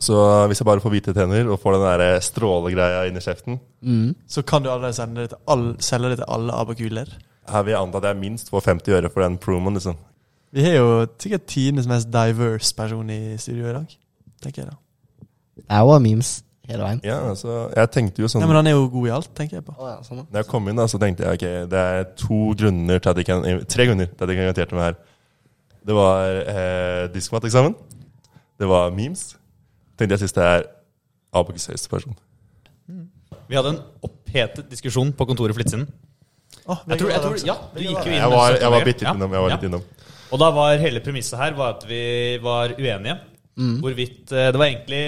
[0.05, 0.13] Så
[0.51, 3.57] hvis jeg bare får hvite tenner og får den der strålegreia inn i kjeften,
[4.27, 7.07] Så kan du allerede sende det til all, selge det til alle abakuler.
[7.49, 9.73] her vil jeg anta at jeg minst får 50 øre for den promoen.
[9.73, 9.95] liksom.
[10.55, 10.89] Vi har jo
[11.19, 13.95] sikkert tidenes mest diverse person i studio i dag.
[14.43, 14.77] tenker jeg da.
[15.55, 16.29] Det er jo memes
[16.69, 17.01] hele veien.
[17.05, 19.57] Ja, altså, jeg tenkte jo sånn Ja, Men han er jo god i alt, tenker
[19.59, 19.75] jeg på.
[19.77, 20.39] Oh, ja, sånn, da.
[20.39, 23.27] Jeg kom inn, da, så tenkte jeg ok, det er to grunner til at jeg
[23.29, 24.95] kan, tre grunner til at jeg kan invitere meg her.
[25.85, 27.75] Det var eh, diskmateksamen.
[28.59, 29.35] Det var memes.
[29.99, 30.65] Tenkte jeg siste er
[31.35, 32.15] Abakus høyeste person.
[33.45, 35.85] Vi hadde en opphetet diskusjon på kontoret for litt siden.
[36.65, 39.03] Oh, Jeg tror, jeg tror, ja, du gikk jo inn Jeg var, jeg var bitte
[39.05, 39.33] litt innom.
[39.35, 39.55] Jeg var Ja.
[39.59, 39.83] litt innom.
[40.33, 42.03] Og da var hele premisset her var at vi
[42.43, 43.19] var uenige.
[43.55, 45.05] Hvorvidt eh, Det var egentlig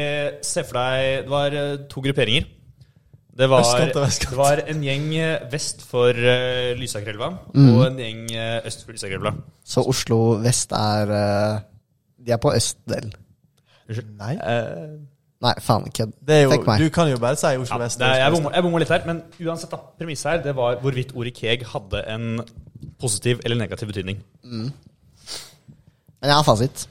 [0.47, 2.45] Se for deg Det var eh, to grupperinger.
[3.37, 4.31] Det var, Østkant og vestkant.
[4.31, 8.23] det var en gjeng eh, vest for uh, Lysakrelva og en gjeng
[8.65, 9.35] øst for Lysakerelva.
[9.61, 11.59] Så Oslo vest er uh,
[12.17, 13.13] De er på østdelen.
[14.17, 14.31] Nei.
[14.41, 14.95] Uh,
[15.45, 16.15] Nei, faen, kødd.
[16.81, 17.99] Du kan jo bare si Oslo ja, vest.
[18.01, 19.83] det er, jeg bomma- jeg litt her, men uansett, da.
[19.99, 22.41] Premisset her det var hvorvidt ordet keg hadde en
[22.97, 24.23] positiv eller negativ betydning.
[26.21, 26.87] Men jeg har fasit.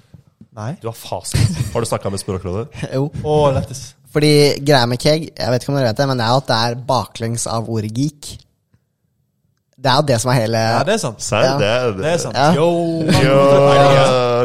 [0.57, 0.71] Nei.
[0.81, 1.59] Du har fasit.
[1.75, 2.69] Har du snakka med Språkrådet?
[2.97, 3.11] Jo.
[3.25, 3.95] Oh, lettest.
[4.17, 4.33] Fordi
[4.65, 6.47] greia med keg, jeg vet ikke om dere vet det, men det er jo at
[6.49, 8.31] det er baklengs av ordet geek.
[9.77, 11.21] Det er jo det som er hele Ja, det er sant.
[11.21, 11.51] Ja.
[11.61, 12.39] Det er Det er sant.
[12.39, 12.47] Ja.
[12.57, 12.69] Yo!
[13.13, 13.35] Jo,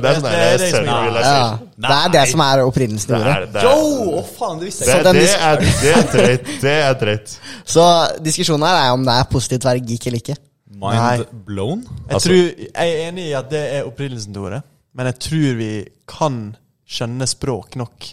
[0.04, 1.62] det er sånn Det er det Ja, self-realization.
[1.86, 3.64] det er det som er opprinnelsen til ordet.
[3.64, 3.78] Yo!
[4.20, 5.14] Å, faen, det visste Det, jeg ikke.
[5.16, 6.52] det, er, det er drøyt.
[6.66, 7.36] Det er drøyt.
[7.78, 7.86] Så
[8.28, 10.36] diskusjonen her er om det er positivt å være geek eller ikke.
[10.82, 11.24] Nei.
[11.46, 11.82] Blown?
[11.82, 14.64] Jeg, Altså- tror, jeg er enig i at det er opprinnelsen til ordet,
[14.94, 15.70] men jeg tror vi
[16.08, 16.56] kan
[16.90, 18.08] skjønne språk nok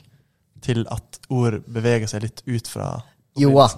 [0.63, 2.91] til at ord beveger seg litt ut fra
[3.39, 3.69] Joa.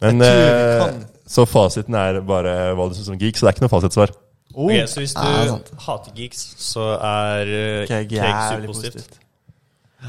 [0.00, 1.06] Men Jeg tror vi eh.
[1.32, 4.10] Så fasiten er bare hva du syns om geek, så det er ikke noe fasitsvar.
[4.54, 8.94] oh, Okay, så hvis du Ja, hater geeks, så er uh, ok, cake jævlig superpositivt.
[8.94, 9.18] positivt.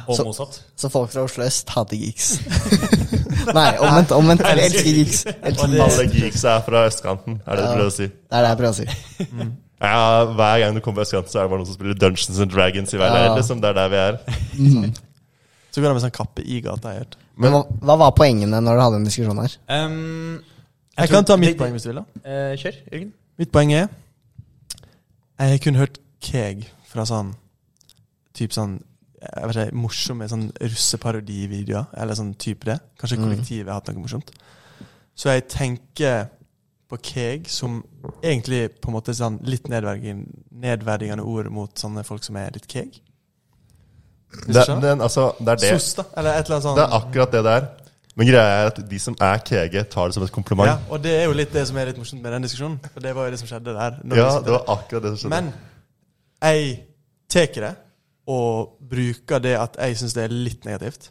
[0.08, 0.62] Og Så- motsatt.
[0.76, 2.40] Så folk fra Oslo øst hater geeks.
[3.58, 4.12] Nei, omvendt.
[4.12, 4.42] omvendt.
[4.42, 5.26] Jeg elsker geeks.
[5.44, 5.84] Elsker.
[5.86, 8.08] Alle geeks er fra østkanten, er det du prøver å si.
[8.08, 8.88] Det er det jeg prøver å si.
[9.84, 12.40] Ja, Hver gang du kommer på østkanten, så er det bare noen som spiller Dungeons
[12.40, 13.14] and Dragons i hver Ja.
[13.20, 13.36] leir.
[13.38, 13.62] Liksom.
[13.62, 14.94] Det er der vi er.
[15.74, 17.08] Så går det med sånn kappe i gata, jeg har.
[17.38, 19.56] Men hva, hva var poengene når du hadde en diskusjon her?
[19.70, 20.44] Um,
[20.98, 22.02] Jeg kan ta mitt poeng hvis du vil.
[22.02, 23.12] da Uh, kjør, Jørgen.
[23.40, 23.88] Mitt poeng er
[25.40, 27.34] Jeg har kun hørt keg fra sånn
[28.38, 28.84] Typ sånn jeg
[29.24, 32.80] ikke, morsomme sånn russeparodivideoer, eller sånn type det.
[33.00, 34.34] Kanskje kollektivet har hatt noe morsomt.
[35.16, 36.28] Så jeg tenker
[36.90, 37.80] på keg som
[38.22, 43.00] egentlig på en måte sånn litt nedverdigende, ord mot sånne folk som er litt keg.
[44.48, 45.72] Det, den, altså, det er det.
[45.78, 46.06] Sos, da.
[46.18, 46.80] Eller et eller annet sånt.
[46.80, 47.68] Det er akkurat det det er.
[48.14, 50.70] Men greia er at de som er kege, tar det som et kompliment.
[50.70, 52.76] Ja, og det er jo litt det som er litt morsomt med den diskusjonen.
[52.94, 53.98] For det var jo det som skjedde der.
[54.18, 55.40] Ja, det var akkurat det som skjedde.
[55.40, 55.54] Men
[56.44, 56.76] jeg
[57.34, 57.72] tar det
[58.28, 61.10] og bruker det at jeg syns det er litt negativt.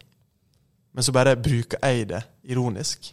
[0.94, 3.10] Men så bare bruker jeg det ironisk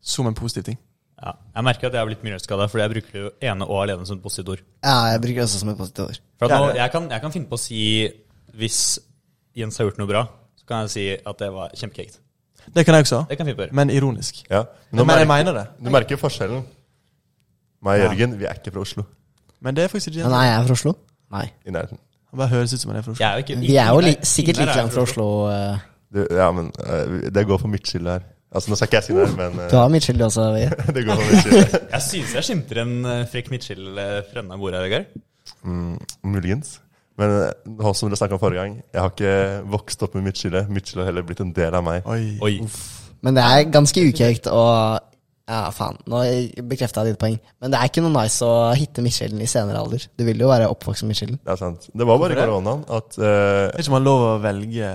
[0.00, 0.78] som en positiv ting.
[1.20, 3.82] Ja, jeg merker at jeg har blitt miljøskada, fordi jeg bruker det jo ene og
[3.82, 4.62] alene som et positivt ord.
[4.84, 6.20] Ja, jeg bruker det også som et positivt ord.
[6.40, 7.82] For at nå, jeg, kan, jeg kan finne på å si
[8.56, 8.78] Hvis
[9.56, 10.22] Jens har gjort noe bra,
[10.56, 12.20] så kan jeg si at det var kjempekekt.
[12.74, 14.42] Det kan jeg også, Det kan å men ironisk.
[14.50, 14.64] Ja.
[14.90, 15.66] Men, men jeg merker- mener det.
[15.84, 16.64] Du merker forskjellen.
[17.82, 18.10] Meg og Ja.
[18.12, 19.04] Jørgen, vi er ikke fra Oslo.
[19.60, 20.94] Men det er faktisk ikke nei, jeg er fra Oslo.
[21.30, 21.46] Nei.
[21.66, 21.98] I nærheten.
[22.30, 23.22] Han bare høres ut som han er fra Oslo.
[23.24, 25.26] Jeg er jo ikke, Vi er jo li sikkert er langt fra Oslo.
[25.50, 25.78] eh.
[26.14, 28.26] Du, ja, men eh, det går for midtskille her.
[28.50, 30.46] Altså, Nå skal ikke jeg si det, her, men eh, Du har midtskill du også,
[30.56, 30.62] Vi.
[30.96, 31.80] det går for midtskille.
[31.94, 35.04] Jeg synes jeg skimter en eh, frekk midtskill eh, for enden av bordet her, Vegard.
[35.62, 35.98] Mm,
[36.34, 36.80] muligens.
[37.18, 39.34] Men eh, nå som dere snakket om forrige gang, jeg har ikke
[39.70, 40.64] vokst opp med midtskille.
[40.70, 42.02] Midtskille har heller blitt en del av meg.
[42.10, 42.38] Oi.
[42.42, 42.54] Oi.
[43.22, 44.62] Men det er ganske ukjekt å
[45.50, 45.96] Ja, faen.
[46.06, 46.20] Nå
[46.70, 47.36] bekrefta jeg ditt poeng.
[47.58, 50.04] Men det er ikke noe nice å hitte midtskillen i senere alder.
[50.14, 51.40] Du vil jo være oppvokst med midtskillen.
[51.42, 51.88] Det er sant.
[51.90, 54.92] Det var bare i koronaen at eh, Er ikke man lov å velge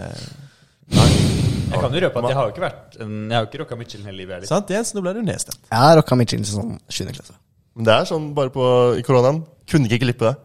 [0.96, 3.80] Jeg kan jo røpe at jeg har jo ikke vært Jeg har jo ikke rocka
[3.82, 4.50] Michelin hele livet heller.
[4.54, 4.94] Sant, Jens?
[4.96, 5.60] Nå ble du nedstemt.
[5.68, 7.12] Jeg har rocka Michelin til sånn 7.
[7.12, 7.36] klasse.
[7.76, 9.44] Men det er sånn bare på, i koronaen.
[9.68, 10.36] Kunne ikke klippe det.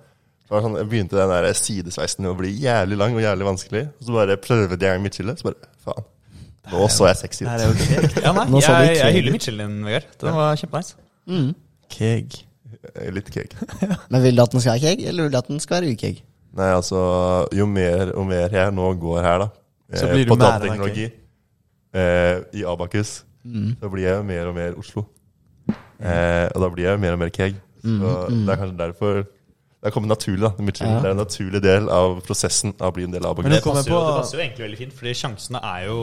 [0.51, 3.85] Sånn, jeg begynte den der sidesveisen å bli jævlig lang og jævlig vanskelig.
[4.01, 6.09] Og så bare prøvde jeg Mitchell, så bare faen.
[6.71, 7.61] Nå så jeg sexy Nei, ut.
[7.61, 8.23] det er jo keg.
[8.25, 10.09] Ja, nei, Nå så du jeg, jeg hyller Mitchell din, Vegard.
[10.21, 10.97] Den var kjempenice.
[11.91, 12.37] Keg.
[12.95, 13.55] Eh, Litt keg.
[14.13, 15.95] Men vil du at den skal være keg, eller vil du at den skal være
[15.97, 16.21] ukeg?
[16.61, 17.01] Nei, altså,
[17.55, 19.49] jo mer og mer jeg nå går her, da,
[19.97, 21.09] Så eh, blir du på mer datateknologi
[21.95, 23.13] eh, i Abakus,
[23.81, 25.07] så blir jeg mer og mer Oslo.
[25.71, 27.57] Eh, og da blir jeg mer og mer keg.
[27.81, 29.21] Så det er kanskje derfor
[29.81, 30.43] det har kommet naturlig.
[30.45, 30.89] da, Mitchell.
[30.91, 30.99] Ja.
[31.01, 33.63] Det er en naturlig del av prosessen av å bli en del av Men Det
[33.65, 36.01] passer, jo, det passer jo egentlig veldig fint, fordi sjansene er jo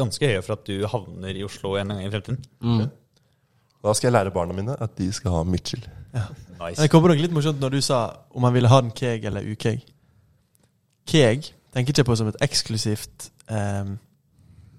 [0.00, 2.88] ganske høye for at du havner i Oslo en gang i fremtiden.
[3.84, 5.84] Da skal jeg lære barna mine at de skal ha Mitchell.
[6.14, 6.80] Nice.
[6.80, 7.98] Jeg kom på noe litt morsomt når du sa
[8.32, 9.82] om man ville ha den keg eller ukeg.
[11.10, 13.98] Keg tenker ikke jeg på som et eksklusivt ehm,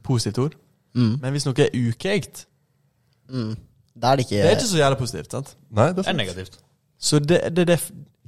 [0.04, 0.56] positivt ord.
[0.96, 1.18] Mm.
[1.22, 2.48] Men hvis noe er ukegt,
[3.30, 3.56] Mm.
[4.02, 5.32] Da er det ikke det er ikke så jævlig positivt.
[5.32, 5.56] sant?
[5.72, 6.60] Nei, det Det er er negativt.
[7.00, 7.66] Så det, det,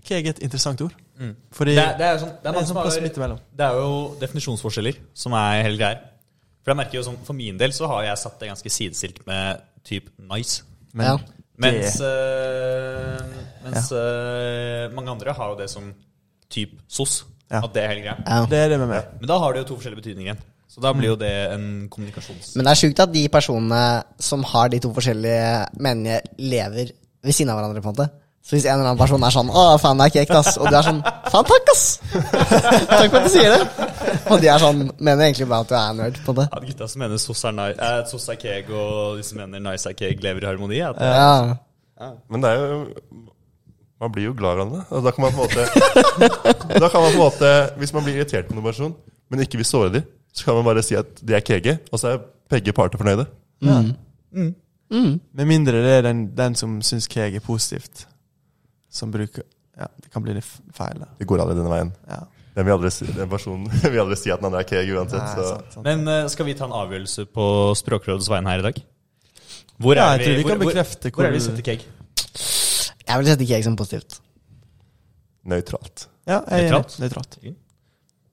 [0.07, 0.93] keg er et interessant ord.
[1.19, 1.33] Mm.
[1.57, 3.39] Fordi Det, er- det er jo sånn, det det er sånn har, midt imellom.
[3.57, 6.01] Det er jo definisjonsforskjeller som er helt greier.
[6.63, 9.21] For jeg merker jo sånn, For min del så har jeg satt det ganske sidestilt
[9.27, 10.63] med type nice.
[10.93, 11.17] Men Ja.
[11.57, 13.17] Mens, øh,
[13.65, 15.87] mens øh, mange andre har jo det som
[16.53, 17.23] type sos.
[17.49, 17.63] Ja.
[17.63, 18.21] At det er helt greit.
[18.27, 18.45] ja.
[18.51, 19.03] det er det med meg.
[19.21, 20.43] Men da har det jo to forskjellige betydninger igjen.
[20.67, 22.51] Så da blir jo det en kommunikasjons...
[22.59, 25.47] Men det er sjukt at de personene som har de to forskjellige
[25.79, 26.91] meningene, lever
[27.23, 27.81] ved siden av hverandre.
[27.81, 28.09] på en måte
[28.47, 30.69] Så hvis en eller annen person er sånn 'Å, faen, det er kjekt', ass, og
[30.71, 33.63] du er sånn 'Faen, takk, ass', takk for at du sier det.
[34.31, 36.19] Og de er sånn mener egentlig bare at du er nerd.
[36.25, 36.45] på det.
[36.47, 39.37] Ja, At gutta som mener sos er, ni eh, sos er keg, og de som
[39.41, 40.79] mener nice er keg, lever i harmoni.
[40.81, 41.11] At det,
[41.99, 42.85] Ja, Men det er jo
[43.99, 44.83] Man blir jo glad av det.
[44.91, 48.03] Og da kan man på en måte Da kan man på en måte Hvis man
[48.05, 48.93] blir irritert på noen person,
[49.31, 51.99] men ikke vil såre dem, så kan man bare si at de er kege, og
[51.99, 52.19] så er
[52.49, 53.25] begge parter fornøyde.
[55.33, 58.05] Med mindre det er den, den som syns keg er positivt,
[58.97, 59.45] som bruker
[59.77, 60.97] Ja, det kan bli litt feil.
[61.03, 61.07] da.
[61.19, 61.91] Det går aldri denne veien.
[62.09, 62.23] Ja.
[62.57, 65.21] Den vil aldri, den personen vil aldri si at den andre er keg uansett.
[65.21, 65.49] Nei, Så.
[65.53, 65.83] sant, sant.
[65.85, 67.45] Men eh, skal vi ta en avgjørelse på
[67.77, 68.79] Språkrådets vegne her i dag?
[69.77, 71.67] Hvor Ja, er jeg tror vi hvor, kan hvor, bekrefte hvor er det vi setter
[71.67, 71.85] keg?
[73.07, 74.17] Jeg vil sette keg som positivt.
[75.47, 76.07] Nøytralt.
[76.27, 76.71] Ja, jeg er.
[76.71, 76.97] Nøytralt?
[77.05, 77.37] Nøytralt.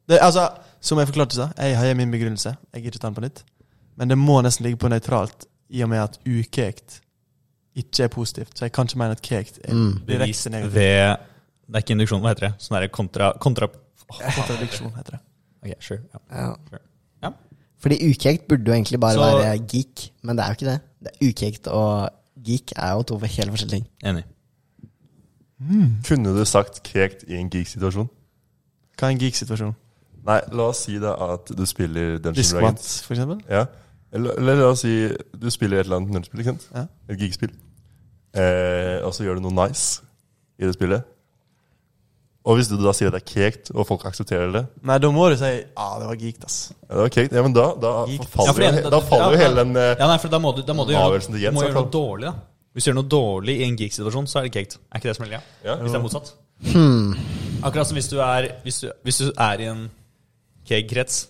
[0.09, 0.49] Det, altså,
[0.85, 2.57] som jeg forklarte så, jeg har min begrunnelse.
[2.75, 3.45] Jeg gidder ikke ta den på nytt.
[4.01, 6.99] Men det må nesten ligge på nøytralt, i og med at ukekt
[7.77, 8.59] ikke er positivt.
[8.59, 10.01] Så jeg kan ikke mene at kekt er Mm.
[10.09, 10.75] Direkte negativt.
[10.75, 11.17] ved
[11.67, 12.55] Det er ikke induksjon, hva heter det?
[12.59, 13.33] Sånn derre kontra...
[13.41, 13.67] kontra
[14.09, 15.21] Kontradiksjon, heter det.
[15.65, 16.01] Ok, sure.
[16.13, 16.19] Ja.
[16.43, 16.55] Ja.
[16.69, 16.81] Sure.
[17.23, 17.31] Ja.
[17.81, 20.81] Fordi ukekt burde jo egentlig bare Så- være geek, men det er jo ikke det.
[21.05, 22.11] det er ukekt og
[22.45, 23.87] geek er jo to helt forskjellige ting.
[24.05, 24.25] Enig.
[26.09, 28.09] Kunne du sagt kekt i en geek-situasjon?
[28.99, 29.75] Hva er en geek-situasjon?
[30.27, 32.53] Nei, la oss si det at du spiller Dungeon Dragons.
[32.53, 33.03] Dragons.
[33.07, 33.41] for eksempel?
[33.51, 33.65] Ja.
[34.15, 34.95] Eller, la oss si
[35.35, 36.69] du spiller et eller annet ikke sant?
[36.75, 36.87] Ja.
[37.11, 37.51] Et geek-spill.
[38.35, 40.05] Eh, og så gjør du noe nice
[40.59, 41.11] i det spillet.
[42.45, 45.09] Og hvis du da sier at det er kekt, og folk aksepterer det Nei, da
[45.09, 46.59] må du si ja, det var geekt, ass.
[46.75, 47.37] Ja, det var kekt.
[47.39, 47.93] Ja, men da, da
[48.35, 50.53] faller, Ja, jo, da faller jo ja, hele den eh, Ja, nei, for da må
[50.53, 52.35] du, da må du gjøre, du må gjøre noe dårlig, da.
[52.75, 54.77] Hvis du gjør noe dårlig i en geek-situasjon, så er det caked.
[54.91, 55.53] Er ikke det som helst?
[55.65, 55.77] Ja.
[55.81, 56.33] Hvis det er motsatt.
[56.75, 57.13] Hmm.
[57.65, 59.85] Akkurat som hvis du er, hvis du, hvis du er i en
[60.69, 61.21] cake-krets,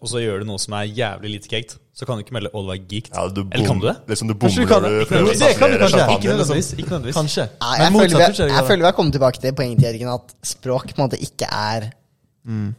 [0.00, 2.50] og så gjør du noe som er jævlig lite caked, så kan du ikke melde
[2.54, 3.12] all the way geeked'.
[3.14, 3.96] ja, du Eller kan du det?
[4.08, 4.90] Liksom du bommer kan det.
[4.90, 6.00] du prøver Det kan du kanskje.
[6.00, 6.38] Ikke Liksom.
[6.38, 6.72] nødvendigvis.
[6.72, 7.16] Ikke nødvendigvis.
[7.20, 7.44] Kanskje.
[7.60, 9.86] Men jeg, motsatt føler vi, jeg jeg føler vi har kommet tilbake til poenget til
[9.88, 11.90] Jørgen at språk på en måte ikke er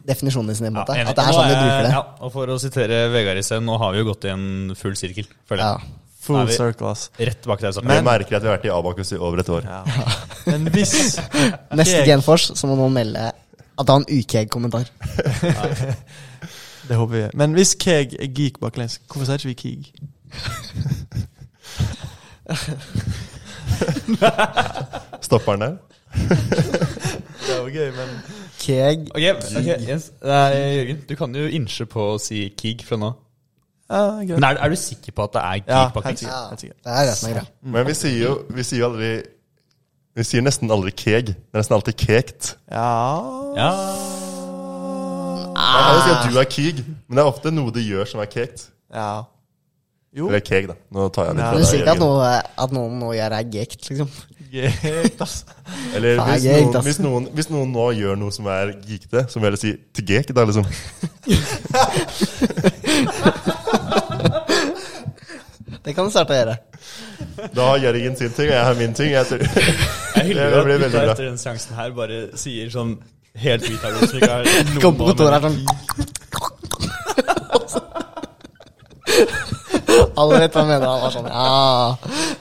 [0.07, 0.65] definisjonen sin.
[0.65, 0.93] på en måte.
[0.97, 1.09] enig.
[1.09, 1.91] At det er sånn vi bruker det.
[1.93, 4.75] Ja, og for å sitere Vegard i sted, nå har vi jo gått i en
[4.75, 5.77] full sirkel, føler Ja.
[5.77, 5.89] jeg.
[6.21, 7.09] Full Nei, circle, ass.
[7.19, 9.49] Rett tilbake til Men, jeg merker at vi har vært i Abakus i over et
[9.49, 9.63] år.
[9.65, 9.83] Ja.
[10.45, 11.17] Men hvis
[11.77, 14.85] Neste Genfors så må noen melde at det har en ukeg-kommentar.
[16.89, 17.23] Det håper vi.
[17.37, 19.81] Men hvis Keg er geek baklengs, hvorfor sier ikke vi Keeg?
[25.21, 25.77] Stopper den der?
[27.41, 28.09] Det var gøy, men
[28.59, 29.21] Keg Ok,
[29.57, 30.11] okay yes.
[30.23, 33.11] Nei, Jørgen, du kan jo innse på å si Keeg fra nå.
[33.91, 34.35] Ja, greit.
[34.37, 36.23] Men er, er du sikker på at det er Ja, Keeg helt baklengs?
[36.25, 36.79] Ja, Helt sikkert.
[36.85, 37.47] Det er det som er greia.
[37.77, 39.11] Men vi sier jo vi sier jo aldri
[40.19, 41.31] Vi sier nesten aldri keg.
[41.31, 42.53] Det er nesten alltid kekt.
[42.71, 42.89] Ja
[43.55, 43.71] Ja.
[45.61, 48.05] Man kan jo si at du er keg, men det er ofte noe du gjør
[48.09, 48.67] som er kekt.
[48.93, 49.11] Ja.
[50.11, 50.27] Jo.
[50.27, 50.75] Eller keg, da.
[50.91, 52.31] Nå tar jeg litt Ja, fra du sier ikke at, noe,
[52.65, 54.09] at noen nå gjør er gekt, liksom.
[54.51, 55.35] Geekt, ass.
[55.95, 56.85] Eller Faen, hvis gekt, noen, ass.
[56.89, 59.71] hvis, noen, hvis noen nå gjør noe som er geekete, så må jeg heller si
[59.95, 60.65] til gek, da, liksom.
[65.81, 66.55] Det kan du starte å gjøre.
[67.55, 69.09] Da har Jørgen sin ting, og jeg har min ting.
[69.15, 69.41] Jeg tror.
[69.47, 72.93] Jeg hyller at du gutta etter den seansen her bare sier sånn
[73.35, 74.43] helt retarded som ikke har
[74.83, 75.59] Kom på kontoret her sånn
[80.21, 80.87] Alle vet hva jeg mener.
[80.87, 81.95] Han var sånn Ja,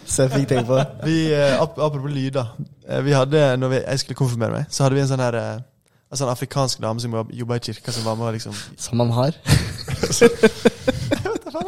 [0.04, 0.86] så jeg fikk tenkt på det.
[1.06, 2.46] Vi, eh, ap apropos lyder.
[2.86, 5.34] Eh, vi hadde, når vi, jeg skulle konfirmere meg, så hadde vi en sånn her
[5.38, 5.58] eh,
[6.10, 9.10] En sånn afrikansk dame som jobba i kirka, som var med og liksom Som man
[9.14, 9.32] har.
[11.50, 11.58] Da.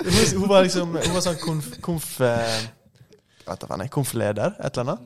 [0.00, 1.66] Hun, hun var liksom Hun var sånn konf...
[1.84, 3.82] konf vet da faen.
[3.92, 5.00] Konfleder, et eller annet.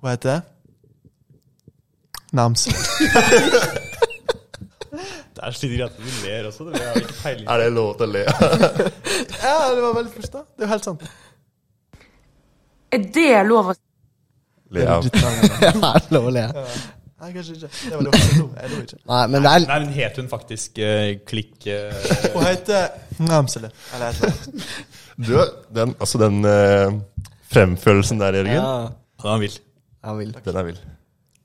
[0.00, 0.42] Hun heter
[2.34, 2.66] Nams.
[5.34, 6.64] Det er så greit at du ler også.
[6.70, 8.24] Det har ikke peiling Er det lov til å le?
[9.44, 10.44] Ja, det var veldig først, da.
[10.54, 11.02] Det er jo helt sant.
[12.94, 13.74] Er det lov å
[14.74, 15.04] Le av.
[15.04, 16.44] Ja, er det lov å le?
[16.54, 17.68] Nei, kanskje ikke.
[17.74, 18.16] Det var lov.
[18.16, 18.98] Jeg lo, jeg lo ikke.
[19.10, 22.08] Nei, men det er Nei, men het hun faktisk uh, Klikk uh...
[22.34, 22.88] Hun heter
[23.28, 23.70] Namsele.
[23.94, 24.74] Eller et eller annet.
[25.14, 25.34] Du,
[25.76, 26.96] den, altså den uh,
[27.54, 28.66] fremførelsen der, Jørgen, Ja,
[29.22, 30.34] Den er vill.
[30.44, 30.80] den er vill.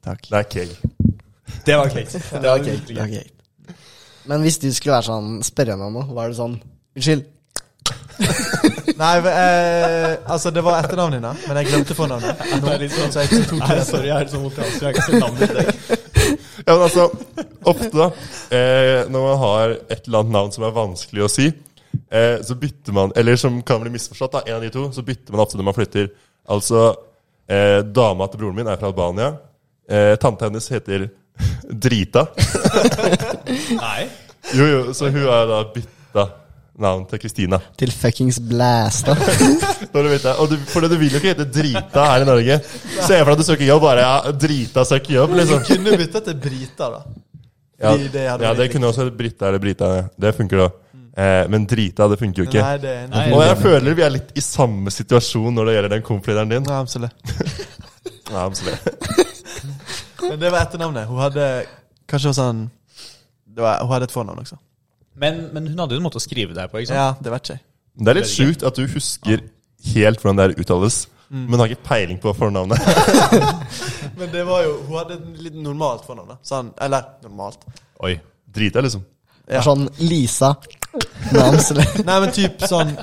[0.10, 0.26] Takk.
[0.30, 0.72] Det er keg.
[1.66, 2.20] Det var Kate.
[2.42, 3.76] Det var cake, var Ok.
[4.30, 6.56] Men hvis du skulle være sånn spørre henne om noe, var det sånn
[6.98, 7.28] Unnskyld.
[9.00, 12.42] Nei, men, eh, altså det var etternavnet ditt, men jeg glemte fornavnet.
[12.60, 15.08] Nå, Det sånn- så jeg tok Nei, sorry, jeg er sånn mot så jeg kan
[15.08, 16.06] sett navnet ditt.
[16.68, 17.06] Ja, men altså,
[17.72, 18.08] ofte da,
[18.54, 21.48] eh, når man har et eller annet navn som er vanskelig å si,
[22.12, 25.02] eh, så bytter man, eller som kan bli misforstått, da, en av de to, så
[25.08, 26.12] bytter man ofte når man flytter.
[26.52, 26.84] Altså,
[27.50, 29.32] eh, dama til broren min er fra Albania.
[29.90, 31.08] Eh, tante hennes heter
[31.86, 32.28] Drita.
[33.82, 34.04] Nei.
[34.54, 36.26] Jo, jo, så hun har da bytta
[36.80, 37.60] navn til Kristina.
[37.78, 39.16] Til fuckings blæsta.
[39.94, 40.36] Når du vet det.
[40.40, 42.60] Og du, for du vil jo ikke hete Drita her i Norge.
[42.64, 45.66] Se for deg at du søker jobb, bare ja, Drita søker jobb, Du liksom.
[45.68, 47.02] kunne bytta til Brita, da.
[47.80, 49.90] Ja, Fordi det ja, det kunne også hett Brita eller Brita.
[50.20, 50.70] Det funker da.
[51.20, 52.64] Eh, men Drita, det funker jo ikke.
[52.64, 53.26] Nei, det er Nei.
[53.36, 56.68] Og jeg føler vi er litt i samme situasjon når det gjelder den komplideren din.
[56.68, 57.34] Nei, absolutt.
[58.30, 59.39] nei, absolutt.
[60.24, 61.08] Men det var etternavnet.
[61.10, 61.46] Hun hadde
[62.10, 62.66] kanskje også sånn
[63.50, 64.58] det var, Hun hadde et fornavn også.
[65.20, 67.00] Men, men hun hadde jo en måte å skrive det her på, ikke sant?
[67.00, 67.64] Ja, det vet jeg.
[68.00, 69.42] Det er litt sjukt at du husker
[69.94, 71.00] helt hvordan det her uttales,
[71.30, 72.80] men har ikke peiling på fornavnet.
[74.20, 76.40] Men det var jo Hun hadde et litt normalt fornavn.
[76.44, 77.62] sånn, Eller normalt.
[78.04, 78.16] Oi.
[78.50, 79.04] Drita, liksom.
[79.48, 80.56] Er Sånn Lisa.
[81.36, 82.96] Nei, men typ sånn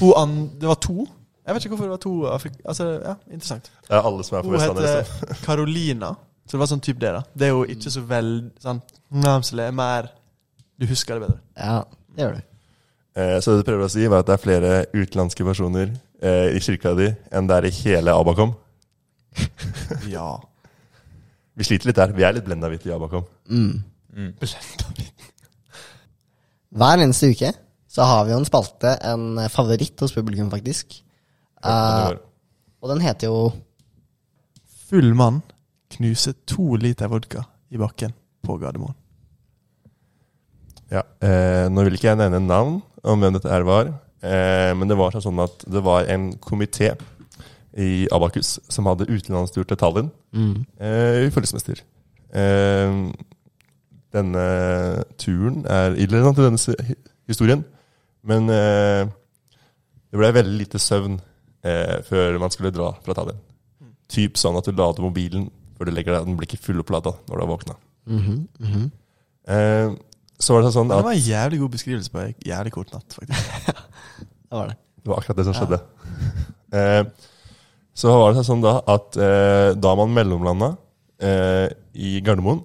[0.00, 1.06] Hun an, Det var to.
[1.44, 2.54] Jeg vet ikke hvorfor det var to Afrik...
[2.64, 3.68] Altså, ja, interessant.
[3.90, 5.36] Er alle som er på Hun heter liksom.
[5.46, 6.14] Carolina.
[6.44, 7.22] Så det var sånn type det, da.
[7.34, 8.80] Det er jo ikke så veldig sånn
[9.24, 10.08] Namsele er mer
[10.80, 11.38] Du husker det bedre.
[11.56, 11.82] Ja,
[12.16, 12.48] det gjør du.
[13.20, 16.56] Eh, så det du prøver å si, var at det er flere utenlandske personer eh,
[16.56, 18.56] i kirka di enn det er i hele Abakom.
[20.14, 20.32] Ja.
[21.54, 22.12] Vi sliter litt der.
[22.16, 23.28] Vi er litt blenda hvitt i Abakom.
[26.74, 27.52] Hver eneste uke
[27.94, 30.96] så har vi jo en spalte, en favoritt hos publikum, faktisk.
[31.64, 32.16] Eh,
[32.84, 33.52] og den heter jo
[34.84, 35.40] Full mann
[35.94, 38.12] knuser to liter vodka i bakken
[38.44, 38.94] på Gardermoen.
[40.92, 43.88] Ja, eh, Nå vil ikke jeg nevne navn om hvem dette her var,
[44.22, 46.92] eh, men det var sånn at det var en komité
[47.80, 50.12] i Abakus som hadde utenlandstur til Tallinn
[50.78, 51.80] eh, i følgesmester.
[52.34, 52.94] Eh,
[54.14, 54.44] denne
[55.18, 56.96] turen er irrelevant til denne
[57.26, 57.64] historien,
[58.22, 59.08] men eh,
[60.12, 61.18] det ble veldig lite søvn
[61.64, 63.40] eh, før man skulle dra fra Tallinn.
[64.12, 65.48] Typ sånn at du lader mobilen
[65.78, 66.28] før du legger deg.
[66.28, 67.76] Den blir ikke fullopplada når du har våkna.
[69.48, 69.94] eh,
[70.44, 72.90] så var det sånn at Det var en jævlig god beskrivelse på en jævlig kort
[72.94, 73.50] natt, faktisk.
[74.54, 74.76] Det var det.
[75.04, 75.80] Det var akkurat det som skjedde.
[76.74, 77.04] Eh,
[77.94, 80.72] så var det sånn da at eh, da man mellomlanda
[81.22, 82.64] eh, i Gardermoen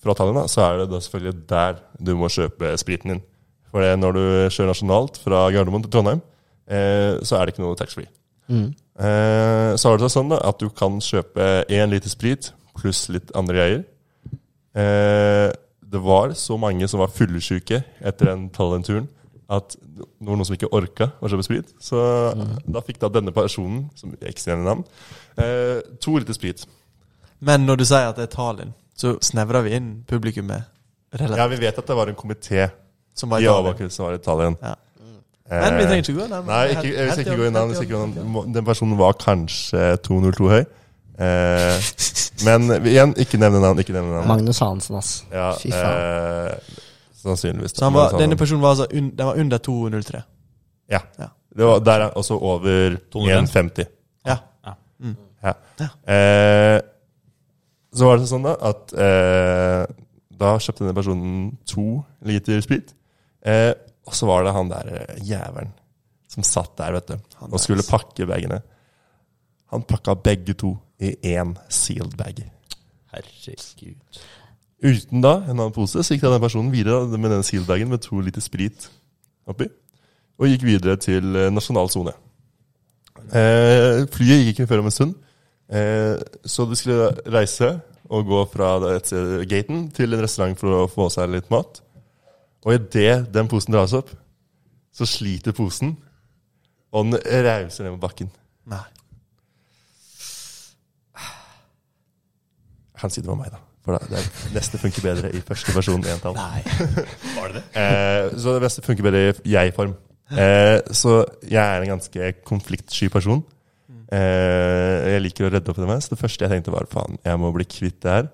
[0.00, 3.20] fra Tallinn, så er det da selvfølgelig der du må kjøpe spriten din.
[3.68, 4.22] For når du
[4.54, 6.22] kjører nasjonalt fra Gardermoen til Trondheim,
[6.70, 8.06] så er det ikke noe taxfree.
[8.50, 8.70] Mm.
[9.78, 12.48] så er det sånn da at du kan kjøpe én liter sprit
[12.80, 13.84] pluss litt andre greier.
[14.78, 15.48] Eh,
[15.90, 19.08] det var så mange som var fyllesyke etter den Tallinn-turen
[19.50, 21.72] at det var noen som ikke orka å kjøpe sprit.
[21.82, 21.98] Så
[22.70, 24.84] da fikk da denne personen, som sier navn,
[25.34, 26.62] eh, to liter sprit.
[27.40, 30.70] Men når du sier at det er Tallinn, så snevrer vi inn publikummet
[31.10, 31.40] relativt.
[31.40, 32.68] Ja, vi vet at det var en komité
[33.16, 34.56] som var i i Abakus som var i Tallinn.
[34.62, 34.76] Ja.
[35.50, 36.46] Eh, Men vi trenger ikke gå nærmere.
[36.46, 37.70] Nei, ikke, jeg vil ikke gå i navn.
[37.74, 38.52] jeg ikke gå i.
[38.54, 40.60] Den personen var kanskje 202 høy.
[41.20, 41.88] Eh,
[42.46, 43.78] men igjen, ikke nevne navn.
[43.82, 44.28] Ikke nevne navn.
[44.30, 45.24] Magnus Hansen, ass.
[45.32, 46.54] Ja, Fy faen.
[46.54, 46.78] eh,
[47.22, 47.74] sannsynligvis.
[47.76, 50.22] Så han var, denne personen var altså un, den var under 203.
[50.90, 51.00] Ja.
[51.18, 51.26] Ja.
[51.56, 53.84] Det var, der er også over 1,50.
[54.26, 54.36] Ja.
[55.42, 55.54] Ja.
[56.14, 56.80] Eh,
[57.96, 59.86] så var det sånn da at eh,
[60.40, 62.92] da kjøpte denne personen to liter sprit.
[64.08, 65.74] Og så var det han der eh, jævelen
[66.30, 68.60] som satt der, vet du, Han og skulle pakke bagene.
[69.74, 72.44] Han pakka begge to i én sealed bag.
[73.10, 74.20] Herregud.
[74.80, 78.20] Uten da en annen pose så gikk denne personen videre med den sealed-bagen med to
[78.24, 78.88] liter sprit
[79.50, 79.66] oppi.
[80.40, 82.14] og gikk videre til eh, nasjonal sone.
[83.28, 85.10] Eh, flyet gikk ikke før om en stund,
[85.68, 86.14] eh,
[86.48, 87.74] så de skulle reise
[88.08, 88.70] og gå fra
[89.44, 91.82] gaten til en restaurant for å få seg litt mat.
[92.66, 94.10] Og idet den posen dras opp,
[94.92, 95.94] så sliter posen,
[96.92, 98.30] og den rauser ned på bakken.
[98.70, 98.84] Nei.
[102.90, 103.62] Jeg kan si det var meg, da.
[103.80, 106.36] For det, det neste funker bedre i første person entall.
[106.36, 106.60] Nei.
[107.38, 107.62] Var det det?
[107.80, 109.94] Eh, så det beste funker bedre i jeg-form.
[110.30, 113.40] Eh, så jeg er en ganske konfliktsky person.
[114.10, 116.12] Eh, jeg liker å redde opp i det mest.
[116.12, 118.28] Det første jeg tenkte, var faen, jeg må bli kvitt det her.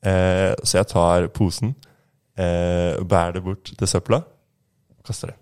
[0.00, 1.74] Eh, så jeg tar posen,
[2.40, 4.22] eh, bærer det bort til søpla
[5.10, 5.38] kaster det.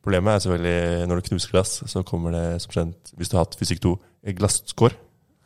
[0.00, 3.44] Problemet er selvfølgelig når du knuser glass, så kommer det som kjent, hvis du har
[3.44, 3.92] hatt fysikk 2,
[4.38, 4.96] glasskår.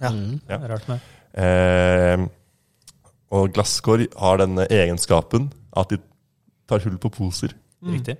[0.02, 0.12] Ja.
[0.12, 0.58] Ja.
[0.60, 1.10] Det er rart med.
[1.34, 2.26] Eh,
[3.34, 5.98] og glasskår har denne egenskapen at de
[6.70, 7.56] tar hull på poser.
[7.84, 8.16] Riktig.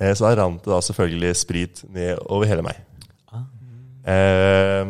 [0.00, 2.80] Eh, så da rant det da selvfølgelig sprit ned over hele meg.
[4.04, 4.88] Eh,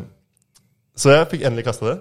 [0.95, 1.99] så jeg fikk endelig kasta det.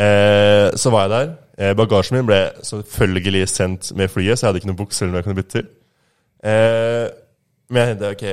[0.00, 1.34] Eh, så var jeg der.
[1.60, 5.12] Eh, bagasjen min ble selvfølgelig sendt med flyet, så jeg hadde ikke noen bukser eller
[5.12, 5.66] noe jeg kunne bytte til.
[6.48, 7.06] Eh,
[7.68, 8.24] men jeg tenkte ok,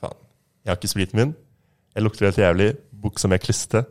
[0.00, 0.20] faen,
[0.62, 1.32] jeg har ikke spriten min.
[1.94, 2.68] Jeg lukter helt jævlig.
[3.02, 3.84] Buksa mi er kliste.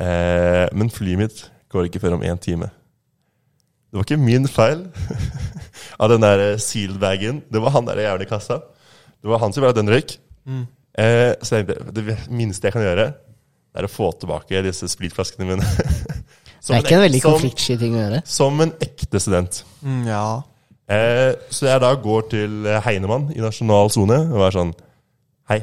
[0.00, 1.42] Eh, men flyet mitt
[1.72, 2.68] går ikke før om én time.
[3.88, 4.84] Det var ikke min feil
[6.02, 7.40] av den der sealed-bagen.
[7.48, 8.60] Det var han der jævla i kassa.
[9.16, 10.18] Det var han som ville at den røyk.
[10.96, 14.88] Eh, så jeg tenkte, det minste jeg kan gjøre, det er å få tilbake disse
[14.92, 15.64] spritflaskene mine.
[16.66, 18.20] Det er ikke en veldig som, konfliktsky ting å gjøre.
[18.26, 19.60] som en ekte student.
[19.82, 20.24] Mm, ja.
[20.90, 24.74] Eh, så jeg da går til eh, Heinemann i nasjonal sone og er sånn
[25.50, 25.60] Hei.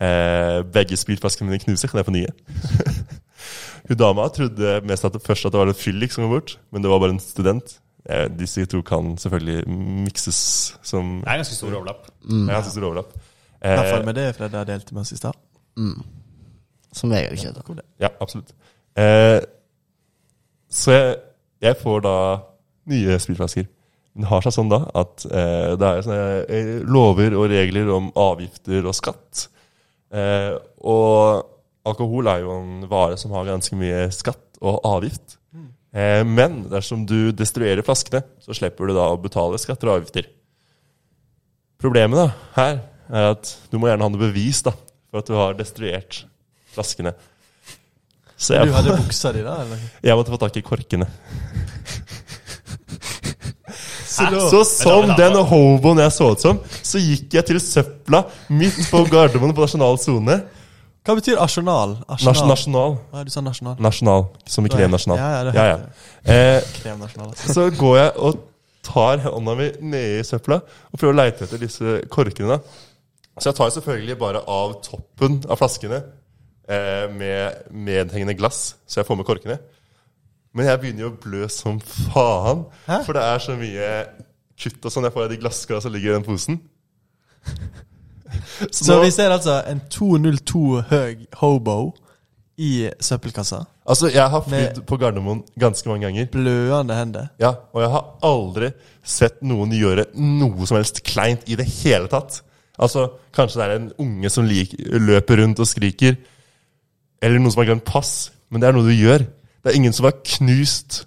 [0.00, 2.32] Eh, begge spritflaskene mine knuser, kan jeg få nye?
[3.90, 6.56] Hun dama trodde mest at det først at det var en fyllik som var bort,
[6.70, 7.76] men det var bare en student.
[8.06, 9.64] Eh, disse to kan selvfølgelig
[10.06, 10.40] mikses
[10.82, 12.06] som Det er ganske stor overlapp.
[12.22, 12.44] Mm.
[12.46, 13.14] Det er ganske stor overlapp.
[13.60, 15.36] I hvert Eh, fall med det Fred har delt med oss i stad.
[16.92, 17.84] Som Vegard det.
[18.00, 18.54] Ja, absolutt.
[18.96, 19.40] Eh,
[20.80, 21.18] så jeg,
[21.62, 22.16] jeg får da
[22.90, 23.68] nye spritflasker.
[24.10, 27.92] Den det har seg sånn da at eh, det er sånne eh, lover og regler
[27.94, 29.46] om avgifter og skatt.
[30.10, 31.46] Eh, og
[31.86, 35.38] alkohol er jo en vare som har ganske mye skatt og avgift.
[35.90, 40.28] Eh, men dersom du destruerer flaskene, så slipper du da å betale skatter og avgifter.
[41.80, 42.28] Problemet da,
[42.58, 44.74] her er at du må gjerne ha noe bevis da,
[45.10, 46.24] for at du har destruert
[46.74, 47.14] flaskene.
[48.40, 49.58] Så jeg, Du hadde buksa di, da?
[49.66, 49.80] eller?
[50.02, 51.06] jeg måtte få tak i korkene.
[54.10, 58.80] Så Så som den hoboen jeg så ut som, så gikk jeg til søpla midt
[58.90, 60.40] på Gardermoen på nasjonal sone.
[61.06, 61.96] hva betyr asjonal?
[62.10, 62.98] Nas nasjonal.
[63.12, 63.76] Ja, du sa nasjonal.
[63.80, 65.18] Nasjonal, som i kremnasjonal.
[65.18, 65.78] Ja, ja, Ja, ja.
[66.24, 66.62] Eh.
[67.00, 67.54] Altså.
[67.54, 68.40] så går jeg og
[68.82, 72.56] tar hånda mi nedi søpla og prøver å leite etter disse korkene.
[72.56, 72.58] da.
[73.38, 76.02] Så jeg tar selvfølgelig bare av toppen av flaskene
[76.68, 79.56] med medhengende glass, så jeg får med korkene.
[80.54, 83.00] Men jeg begynner jo å blø som faen, Hæ?
[83.06, 83.90] for det er så mye
[84.60, 86.60] kutt og sånn jeg får av de glassglass som ligger i den posen.
[88.70, 91.76] Så, Så nå, vi ser altså en 202 høy hobo
[92.60, 93.62] i søppelkassa.
[93.88, 96.28] altså, jeg har flydd på Gardermoen ganske mange ganger.
[96.30, 97.30] Bløende hender.
[97.40, 98.68] Ja, og jeg har aldri
[99.02, 102.42] sett noen gjøre noe som helst kleint i det hele tatt.
[102.78, 106.20] Altså, Kanskje det er en unge som lik, løper rundt og skriker,
[107.22, 109.24] eller noen som har glemt pass, men det er noe du gjør.
[109.60, 111.02] Det er ingen som har knust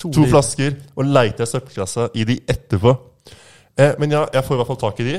[0.00, 2.92] to to flasker og leita i søppelkassa i de etterpå.
[3.78, 5.16] Eh, men ja, jeg får i hvert fall tak i de.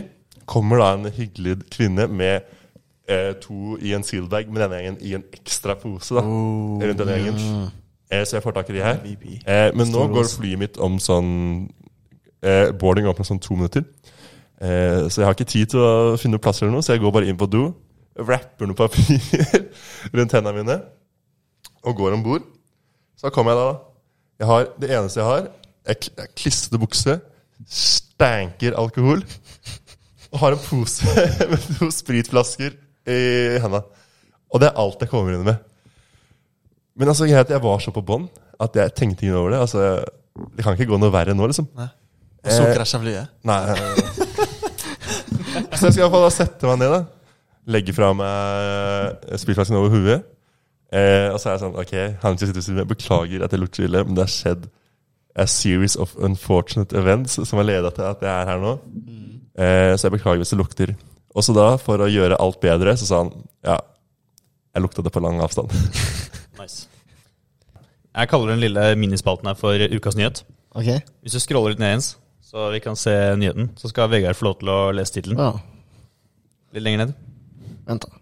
[0.50, 2.46] Kommer da en hyggelig kvinne med
[3.10, 6.16] eh, to i en sealbag, men denne gangen i en ekstra pose.
[6.16, 6.78] da Oh.
[6.82, 7.72] Rundt denne gjengen.
[8.12, 9.02] Eh, så jeg får tak i de her.
[9.46, 11.32] Eh, men nå går flyet mitt om sånn
[12.42, 13.84] eh, Boarding åpner sånn to minutter.
[14.62, 17.14] Eh, så jeg har ikke tid til å finne plass eller noe, så jeg går
[17.14, 17.68] bare inn på do,
[18.20, 19.22] wrapper noe papir
[20.18, 20.78] rundt hendene mine
[21.88, 22.46] og går om bord.
[23.18, 23.70] Så kommer jeg da.
[24.38, 25.48] Jeg har, det eneste jeg har,
[25.88, 27.16] er klissete bukse,
[27.66, 29.24] stanker alkohol
[30.28, 31.08] og har en pose
[31.52, 32.76] med to spritflasker
[33.08, 33.22] i
[33.64, 33.82] henda.
[34.52, 35.64] Og det er alt jeg kommer inn med.
[36.98, 38.28] Men altså, jeg, jeg var så på bånn
[38.62, 39.62] at jeg tenkte ikke over det.
[39.66, 39.82] Altså,
[40.56, 41.70] Det kan ikke gå noe verre nå, liksom.
[41.78, 41.90] Nei.
[42.46, 43.32] Og så krasja flyet.
[43.48, 43.60] Nei.
[45.78, 47.17] så jeg skal i hvert fall sette meg ned, da.
[47.68, 50.28] Legge fra meg spillflasken over huet.
[50.88, 52.88] Eh, og så er jeg sånn Ok, han ikke sitter meg.
[52.88, 54.70] Beklager at jeg lukter ille, men det har skjedd
[55.38, 58.72] a series of unfortunate events som har leda til at jeg er her nå.
[59.58, 60.94] Eh, så jeg beklager hvis det lukter.
[61.38, 63.34] Og så da, for å gjøre alt bedre, så sa han
[63.68, 63.76] ja,
[64.74, 65.74] jeg lukta det på lang avstand.
[66.58, 66.88] Nice.
[68.18, 70.40] Jeg kaller den lille minispalten her for Ukas nyhet.
[70.74, 70.88] Ok.
[71.22, 73.70] Hvis du scroller litt ned, Jens, Så vi kan se nyheten.
[73.78, 75.38] Så skal Vegard få lov til å lese tittelen.
[75.38, 75.52] Ja,
[76.74, 77.14] Litt lenger ned.
[77.88, 78.20] Vent da.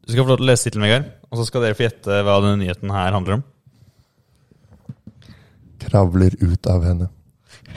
[0.00, 1.08] Du skal få lov til å lese tittelen, Vegard.
[1.30, 3.42] Og så skal dere få gjette hva denne nyheten her handler om.
[5.80, 7.08] Kravler ut av henne.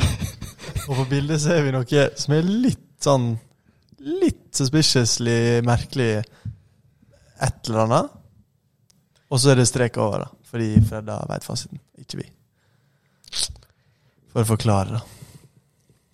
[0.89, 3.33] Og på bildet ser vi noe som er litt sånn
[4.03, 8.09] Litt suspiciously merkelig et eller annet.
[9.31, 10.41] Og så er det strek over, da.
[10.51, 12.25] Fordi Fredda veit fasiten, ikke vi.
[14.33, 15.39] For å forklare, da.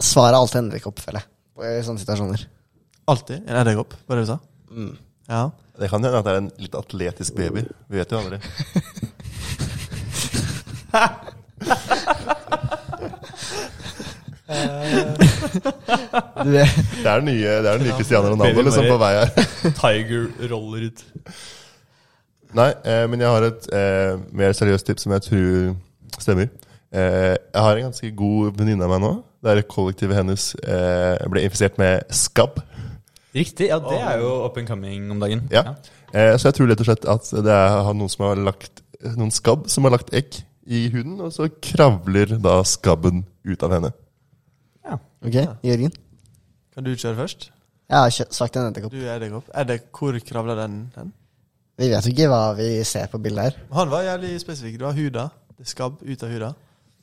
[0.05, 1.29] Svaret er alltid en edderkopp, føler jeg.
[1.57, 2.45] på- I sånne situasjoner.
[3.09, 4.37] Alltid en edderkopp, var det du sa?
[4.71, 4.95] Mm.
[5.29, 5.49] Ja.
[5.79, 7.63] Det kan hende at det er en litt atletisk baby.
[7.87, 8.39] Vi vet jo aldri.
[16.43, 16.51] Du
[16.99, 19.29] Det er den nye, det er den nye Cristiano Ronaldo liksom, på vei her.
[19.77, 21.03] Tiger roller ut.
[22.57, 25.75] Nei, eh, men jeg har et eh, mer seriøst tips som jeg tror
[26.17, 26.49] stemmer.
[26.89, 29.11] Eh, jeg har en ganske god venninne av meg nå.
[29.45, 32.57] Der kollektivet hennes eh, ble infisert med skabb.
[33.35, 33.67] Riktig.
[33.69, 35.43] Ja, det er jo up and coming om dagen.
[35.53, 35.75] Ja.
[36.13, 38.81] Eh, så jeg tror rett og slett at det er noen som har lagt
[39.15, 43.71] noen skabb som har lagt egg i huden, og så kravler da skabben ut av
[43.77, 43.91] henne.
[44.85, 44.97] Ja.
[45.25, 45.93] ok, Jørgen?
[46.73, 47.49] Kan du kjøre først?
[47.89, 48.91] Jeg har kjø- sagt en edderkopp.
[48.93, 49.47] Du er edderkopp.
[49.57, 51.13] Edder, hvor kravler den hen?
[51.79, 53.55] Vi vet jo ikke hva vi ser på bildet her.
[53.73, 54.79] Han var jævlig spesifikk.
[54.81, 55.29] Du har huda.
[55.57, 56.49] Det er skabb ut av huda.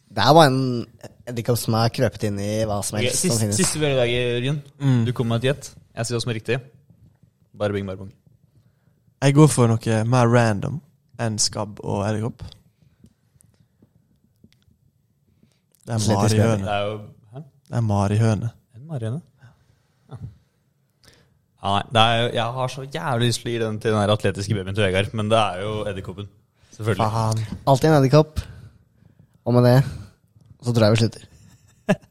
[0.06, 0.60] Det er bare en
[1.26, 4.00] edderkopp som har krøpet inn i hva som helst som siste, siste vi gjør i
[4.00, 4.60] dag, Jørgen.
[4.78, 5.00] Mm.
[5.08, 5.70] Du kommer med et gjett.
[5.96, 6.58] Jeg sier hva som er riktig.
[7.56, 8.12] Bare bing, bare bong.
[9.24, 10.78] Jeg går for noe mer random
[11.24, 12.44] enn skabb og edderkopp.
[15.86, 16.66] Det er marihøne.
[16.66, 16.96] er jo
[17.32, 17.42] Hæ?
[17.68, 18.50] Det er marihøne.
[18.76, 19.20] En Marianne?
[19.42, 20.16] Ja.
[21.62, 23.94] Ja, nei, det er jo, jeg har så jævlig lyst til å gi den til
[23.94, 26.28] den atletiske babyen til Vegard, men det er jo edderkoppen.
[26.76, 27.08] Selvfølgelig.
[27.16, 27.62] Faen.
[27.66, 28.42] Alltid en edderkopp.
[29.46, 29.78] Og med det
[30.62, 31.35] så tror jeg vi slutter.